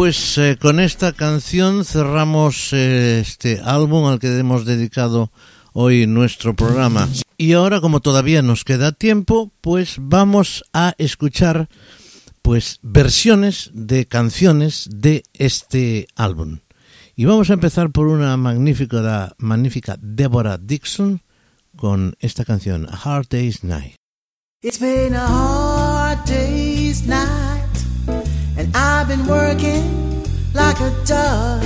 Pues 0.06 0.38
eh, 0.38 0.56
con 0.56 0.78
esta 0.78 1.10
canción 1.10 1.84
cerramos 1.84 2.72
eh, 2.72 3.18
este 3.18 3.60
álbum 3.64 4.06
al 4.06 4.20
que 4.20 4.38
hemos 4.38 4.64
dedicado 4.64 5.32
hoy 5.72 6.06
nuestro 6.06 6.54
programa. 6.54 7.08
Y 7.36 7.54
ahora, 7.54 7.80
como 7.80 7.98
todavía 7.98 8.40
nos 8.40 8.62
queda 8.62 8.92
tiempo, 8.92 9.50
pues 9.60 9.96
vamos 9.98 10.62
a 10.72 10.94
escuchar 10.98 11.68
pues 12.40 12.78
versiones 12.82 13.72
de 13.74 14.06
canciones 14.06 14.88
de 14.92 15.24
este 15.32 16.06
álbum. 16.14 16.60
Y 17.16 17.24
vamos 17.24 17.50
a 17.50 17.54
empezar 17.54 17.90
por 17.90 18.06
una 18.06 18.36
magnífica, 18.36 19.34
magnífica 19.38 19.98
Deborah 20.00 20.56
Dixon 20.56 21.20
con 21.74 22.14
esta 22.20 22.44
canción, 22.44 22.86
A 22.88 22.96
Hard 22.96 23.26
Day's 23.28 23.64
Night. 23.64 23.96
I've 29.08 29.16
been 29.18 29.28
working 29.28 30.24
like 30.52 30.80
a 30.80 30.90
dog. 31.04 31.62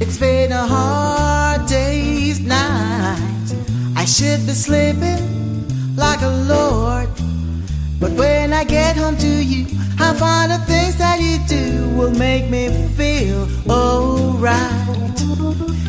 It's 0.00 0.16
been 0.16 0.50
a 0.50 0.66
hard 0.66 1.66
day's 1.66 2.40
night. 2.40 3.54
I 3.94 4.06
should 4.06 4.46
be 4.46 4.54
sleeping 4.54 5.66
like 5.94 6.22
a 6.22 6.30
lord. 6.48 7.10
But 8.00 8.12
when 8.12 8.54
I 8.54 8.64
get 8.64 8.96
home 8.96 9.18
to 9.18 9.26
you, 9.26 9.66
I 10.00 10.14
find 10.14 10.50
the 10.50 10.58
things 10.60 10.96
that 10.96 11.20
you 11.20 11.36
do 11.46 11.86
will 11.90 12.12
make 12.12 12.48
me 12.48 12.88
feel 12.96 13.46
alright. 13.70 15.20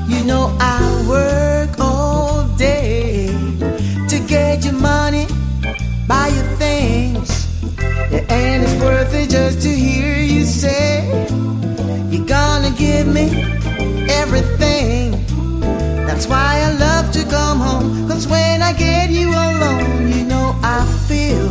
You 0.10 0.26
know, 0.26 0.58
I 0.60 1.06
work 1.08 1.80
all 1.80 2.44
day 2.58 3.28
to 4.10 4.20
get 4.28 4.66
your 4.66 4.74
money, 4.74 5.26
buy 6.06 6.28
your 6.28 6.50
things. 6.58 7.49
And 7.62 8.64
it's 8.64 8.82
worth 8.82 9.14
it 9.14 9.30
just 9.30 9.62
to 9.64 9.70
hear 9.70 10.16
you 10.18 10.46
say, 10.46 11.06
You're 12.10 12.26
gonna 12.26 12.72
give 12.78 13.08
me 13.08 13.26
everything. 14.10 15.12
That's 16.08 16.26
why 16.28 16.62
I 16.64 16.72
love 16.78 17.12
to 17.14 17.26
come 17.26 17.60
home. 17.60 18.08
Cause 18.08 18.28
when 18.28 18.62
I 18.62 18.74
get 18.74 19.10
you 19.10 19.30
alone, 19.30 20.12
you 20.12 20.24
know 20.24 20.58
I 20.64 20.86
feel 21.08 21.50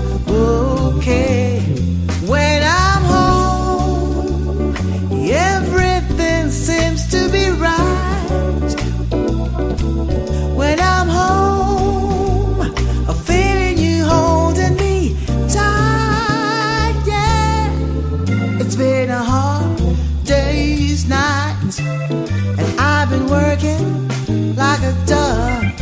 like. 25.07 25.73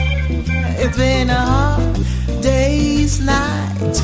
It's 0.78 0.96
been 0.96 1.30
a 1.30 1.34
hard 1.34 2.42
day's 2.42 3.20
night. 3.20 3.96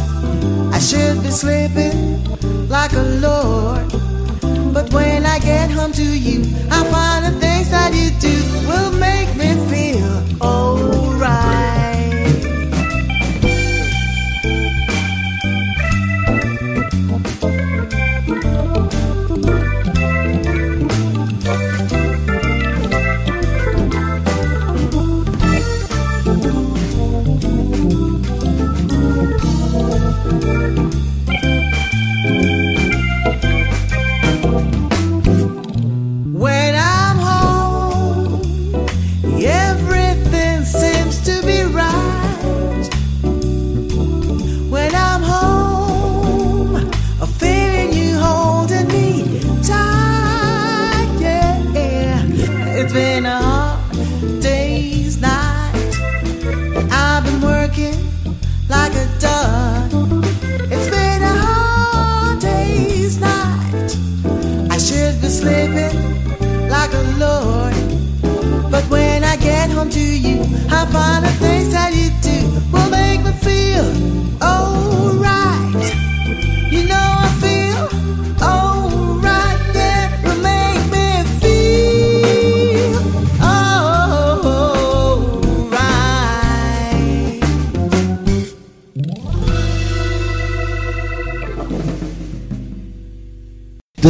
I 0.73 0.79
should 0.79 1.23
be 1.23 1.31
sleeping 1.31 2.23
like 2.69 2.93
a 2.93 3.03
lord. 3.27 3.89
But 4.73 4.93
when 4.93 5.27
I 5.27 5.39
get 5.39 5.71
home 5.71 5.93
to 5.93 6.05
you, 6.05 6.41
I 6.71 6.85
find 6.91 7.27
the 7.27 7.39
things 7.41 7.69
that 7.71 7.95
you 7.95 8.11
do 8.19 8.37
will 8.69 8.93
make 8.99 9.31
me 9.37 9.51
feel 9.71 10.13
alright. 10.41 11.72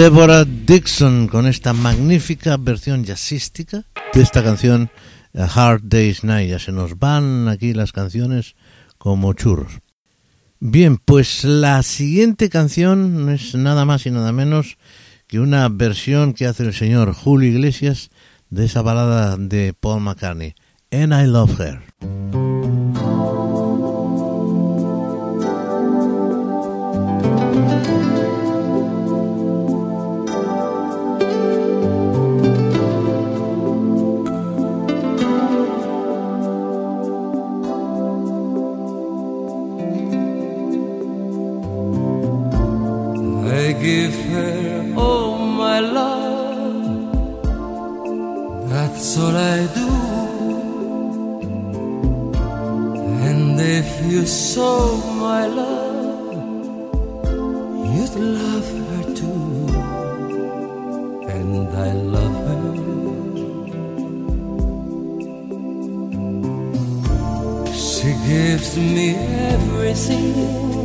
Deborah 0.02 0.44
Dixon 0.44 1.28
con 1.28 1.46
esta 1.46 1.72
magnífica 1.72 2.56
versión 2.56 3.04
jazzística 3.04 3.84
de 4.12 4.20
esta 4.20 4.42
canción 4.42 4.90
A 5.32 5.44
Hard 5.44 5.82
Day's 5.84 6.24
Night. 6.24 6.50
Ya 6.50 6.58
se 6.58 6.72
nos 6.72 6.98
van 6.98 7.46
aquí 7.46 7.72
las 7.72 7.92
canciones 7.92 8.56
como 8.98 9.32
churros. 9.34 9.78
Bien, 10.58 10.98
pues 10.98 11.44
la 11.44 11.84
siguiente 11.84 12.50
canción 12.50 13.26
no 13.26 13.30
es 13.32 13.54
nada 13.54 13.84
más 13.84 14.04
y 14.04 14.10
nada 14.10 14.32
menos 14.32 14.76
que 15.28 15.38
una 15.38 15.68
versión 15.68 16.34
que 16.34 16.46
hace 16.46 16.64
el 16.64 16.74
señor 16.74 17.14
Julio 17.14 17.50
Iglesias 17.50 18.10
de 18.50 18.64
esa 18.64 18.82
balada 18.82 19.36
de 19.36 19.72
Paul 19.72 20.00
McCartney, 20.00 20.56
And 20.90 21.12
I 21.12 21.28
Love 21.28 21.60
Her. 21.60 23.11
Give 43.82 44.14
her 44.30 44.94
all 44.96 45.38
my 45.38 45.80
love. 45.80 47.10
That's 48.70 49.18
all 49.18 49.36
I 49.36 49.66
do. 49.80 49.90
And 53.28 53.60
if 53.60 53.88
you 54.06 54.24
saw 54.24 54.78
my 55.26 55.46
love, 55.46 56.32
you'd 57.94 58.16
love 58.42 58.68
her 58.88 59.04
too. 59.20 59.50
And 61.36 61.68
I 61.88 61.90
love 62.16 62.36
her. 62.48 62.66
She 67.74 68.10
gives 68.30 68.70
me 68.76 69.08
everything 69.54 70.81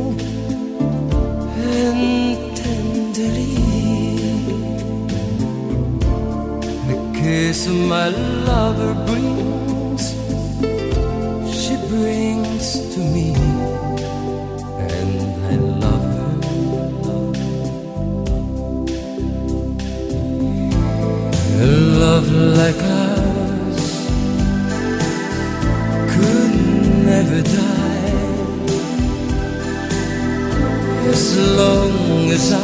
kiss 7.48 7.66
my 7.66 8.08
lover 8.48 8.94
brings, 9.06 10.04
she 11.60 11.74
brings 11.92 12.66
to 12.92 13.00
me, 13.14 13.28
and 14.92 15.14
I 15.50 15.54
love 15.84 16.06
her. 16.16 16.34
A 21.64 21.68
love 22.04 22.28
like 22.60 22.82
ours 23.00 23.86
could 26.12 26.54
never 27.10 27.40
die 27.60 28.12
as 31.14 31.22
long 31.60 32.30
as 32.36 32.52
I 32.52 32.58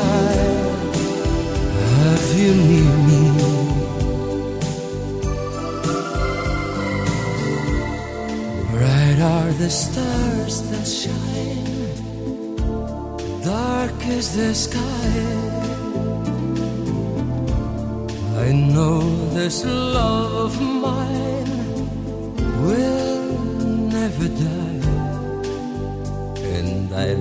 have 1.96 2.26
you 2.38 2.54
near. 2.68 3.03
The 9.64 9.70
stars 9.70 10.56
that 10.70 10.86
shine, 10.86 11.96
dark 13.40 13.98
is 14.18 14.36
the 14.36 14.54
sky. 14.54 15.12
I 18.44 18.52
know 18.52 19.00
this 19.32 19.64
love 19.64 20.34
of 20.46 20.54
mine 20.60 21.48
will 22.66 23.24
never 23.96 24.28
die, 24.28 24.80
and 26.56 26.92
I 27.06 27.14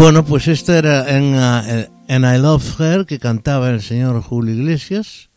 Bueno, 0.00 0.24
pues 0.24 0.48
esta 0.48 0.78
era 0.78 1.14
en, 1.14 1.34
uh, 1.34 1.90
en 2.08 2.24
I 2.24 2.38
Love 2.38 2.80
Her 2.80 3.04
que 3.04 3.18
cantaba 3.18 3.68
el 3.68 3.82
señor 3.82 4.22
Julio 4.22 4.54
Iglesias. 4.54 5.28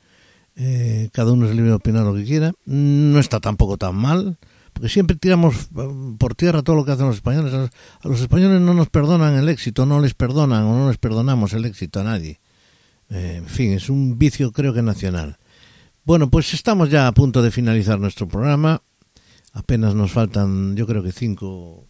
Eh, 0.55 1.09
cada 1.11 1.33
uno 1.33 1.47
es 1.47 1.51
libre 1.53 1.71
de 1.71 1.75
opinar 1.75 2.05
lo 2.05 2.15
que 2.15 2.23
quiera. 2.23 2.53
No 2.65 3.19
está 3.19 3.41
tampoco 3.41 3.75
tan 3.75 3.93
mal, 3.97 4.37
porque 4.71 4.87
siempre 4.87 5.17
tiramos 5.17 5.53
eh, 5.77 6.15
por 6.17 6.35
tierra 6.35 6.61
todo 6.61 6.77
lo 6.77 6.85
que 6.85 6.93
hacen 6.93 7.07
los 7.07 7.17
españoles. 7.17 7.53
A 7.53 7.57
los, 7.57 7.69
a 8.03 8.07
los 8.07 8.21
españoles 8.21 8.61
no 8.61 8.73
nos 8.73 8.87
perdonan 8.87 9.35
el 9.35 9.49
éxito, 9.49 9.85
no 9.85 9.99
les 9.99 10.13
perdonan 10.13 10.63
o 10.63 10.77
no 10.77 10.87
les 10.87 10.97
perdonamos 10.97 11.51
el 11.51 11.65
éxito 11.65 11.99
a 11.99 12.05
nadie. 12.05 12.39
Eh, 13.09 13.35
en 13.39 13.47
fin, 13.47 13.73
es 13.73 13.89
un 13.89 14.17
vicio 14.17 14.53
creo 14.53 14.73
que 14.73 14.81
nacional. 14.81 15.39
Bueno, 16.05 16.29
pues 16.29 16.53
estamos 16.53 16.89
ya 16.89 17.07
a 17.07 17.11
punto 17.11 17.41
de 17.41 17.51
finalizar 17.51 17.99
nuestro 17.99 18.29
programa. 18.29 18.81
Apenas 19.51 19.93
nos 19.93 20.13
faltan, 20.13 20.77
yo 20.77 20.87
creo 20.87 21.03
que 21.03 21.11
cinco, 21.11 21.85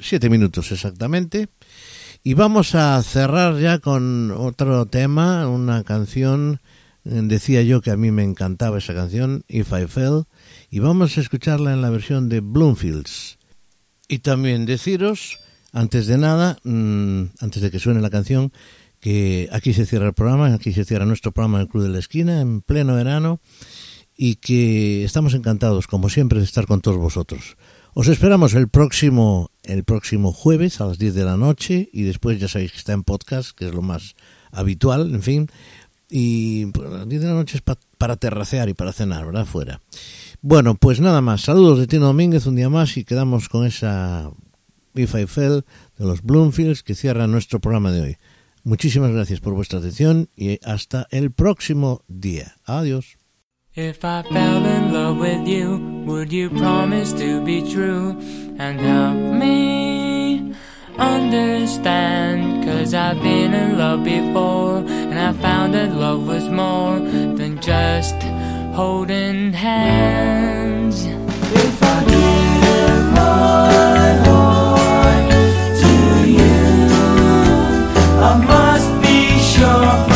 siete 0.00 0.30
minutos 0.30 0.72
exactamente. 0.72 1.48
Y 2.22 2.34
vamos 2.34 2.74
a 2.74 3.00
cerrar 3.02 3.58
ya 3.58 3.78
con 3.78 4.32
otro 4.32 4.86
tema, 4.86 5.48
una 5.48 5.84
canción. 5.84 6.60
eh, 7.04 7.20
Decía 7.22 7.62
yo 7.62 7.80
que 7.80 7.90
a 7.92 7.96
mí 7.96 8.10
me 8.10 8.24
encantaba 8.24 8.78
esa 8.78 8.94
canción, 8.94 9.44
If 9.48 9.72
I 9.72 9.86
Fell, 9.86 10.24
y 10.70 10.80
vamos 10.80 11.16
a 11.16 11.20
escucharla 11.20 11.72
en 11.72 11.82
la 11.82 11.90
versión 11.90 12.28
de 12.28 12.40
Bloomfields. 12.40 13.38
Y 14.08 14.18
también 14.18 14.66
deciros, 14.66 15.38
antes 15.72 16.06
de 16.06 16.18
nada, 16.18 16.58
mm, 16.64 17.22
antes 17.40 17.62
de 17.62 17.70
que 17.70 17.78
suene 17.78 18.00
la 18.00 18.10
canción, 18.10 18.52
que 18.98 19.48
aquí 19.52 19.72
se 19.72 19.86
cierra 19.86 20.08
el 20.08 20.14
programa, 20.14 20.52
aquí 20.52 20.72
se 20.72 20.84
cierra 20.84 21.04
nuestro 21.06 21.30
programa 21.30 21.58
del 21.58 21.68
Club 21.68 21.84
de 21.84 21.90
la 21.90 21.98
Esquina, 21.98 22.40
en 22.40 22.60
pleno 22.60 22.96
verano, 22.96 23.40
y 24.16 24.36
que 24.36 25.04
estamos 25.04 25.34
encantados, 25.34 25.86
como 25.86 26.08
siempre, 26.08 26.38
de 26.38 26.44
estar 26.44 26.66
con 26.66 26.80
todos 26.80 26.96
vosotros. 26.96 27.56
Os 27.98 28.08
esperamos 28.08 28.52
el 28.52 28.68
próximo, 28.68 29.50
el 29.62 29.82
próximo 29.82 30.30
jueves 30.30 30.82
a 30.82 30.86
las 30.86 30.98
10 30.98 31.14
de 31.14 31.24
la 31.24 31.38
noche 31.38 31.88
y 31.94 32.02
después 32.02 32.38
ya 32.38 32.46
sabéis 32.46 32.72
que 32.72 32.76
está 32.78 32.92
en 32.92 33.04
podcast, 33.04 33.56
que 33.56 33.64
es 33.66 33.74
lo 33.74 33.80
más 33.80 34.16
habitual, 34.52 35.14
en 35.14 35.22
fin. 35.22 35.48
Y 36.10 36.66
pues, 36.66 36.90
a 36.90 36.94
las 36.98 37.08
10 37.08 37.22
de 37.22 37.28
la 37.28 37.32
noche 37.34 37.56
es 37.56 37.62
pa- 37.62 37.78
para 37.96 38.16
terracear 38.16 38.68
y 38.68 38.74
para 38.74 38.92
cenar, 38.92 39.24
¿verdad? 39.24 39.46
Fuera. 39.46 39.80
Bueno, 40.42 40.74
pues 40.74 41.00
nada 41.00 41.22
más. 41.22 41.40
Saludos 41.40 41.78
de 41.78 41.86
Tino 41.86 42.04
Domínguez 42.04 42.44
un 42.44 42.56
día 42.56 42.68
más 42.68 42.98
y 42.98 43.04
quedamos 43.04 43.48
con 43.48 43.64
esa 43.64 44.30
If 44.94 45.14
I 45.14 45.26
Fell 45.26 45.64
de 45.96 46.04
los 46.04 46.20
Bloomfields 46.22 46.82
que 46.82 46.94
cierra 46.94 47.26
nuestro 47.26 47.60
programa 47.60 47.92
de 47.92 48.02
hoy. 48.02 48.16
Muchísimas 48.62 49.10
gracias 49.12 49.40
por 49.40 49.54
vuestra 49.54 49.78
atención 49.78 50.28
y 50.36 50.58
hasta 50.68 51.06
el 51.10 51.30
próximo 51.32 52.02
día. 52.08 52.56
Adiós. 52.66 53.16
If 53.78 54.06
I 54.06 54.22
fell 54.22 54.64
in 54.64 54.90
love 54.90 55.18
with 55.18 55.46
you, 55.46 55.76
would 56.06 56.32
you 56.32 56.48
promise 56.48 57.12
to 57.12 57.44
be 57.44 57.60
true 57.70 58.16
and 58.58 58.80
help 58.80 59.18
me 59.38 60.54
understand? 60.96 62.64
Cause 62.64 62.94
I've 62.94 63.22
been 63.22 63.52
in 63.52 63.76
love 63.76 64.02
before 64.02 64.78
and 64.78 65.18
I 65.18 65.34
found 65.42 65.74
that 65.74 65.92
love 65.92 66.26
was 66.26 66.48
more 66.48 67.00
than 67.00 67.60
just 67.60 68.16
holding 68.74 69.52
hands. 69.52 71.04
If 71.04 71.82
I 71.82 72.02
give 72.14 73.12
my 73.12 74.14
heart 74.24 75.30
to 75.82 76.30
you, 76.30 76.88
I 78.24 78.42
must 78.42 79.02
be 79.02 79.38
sure. 79.38 80.15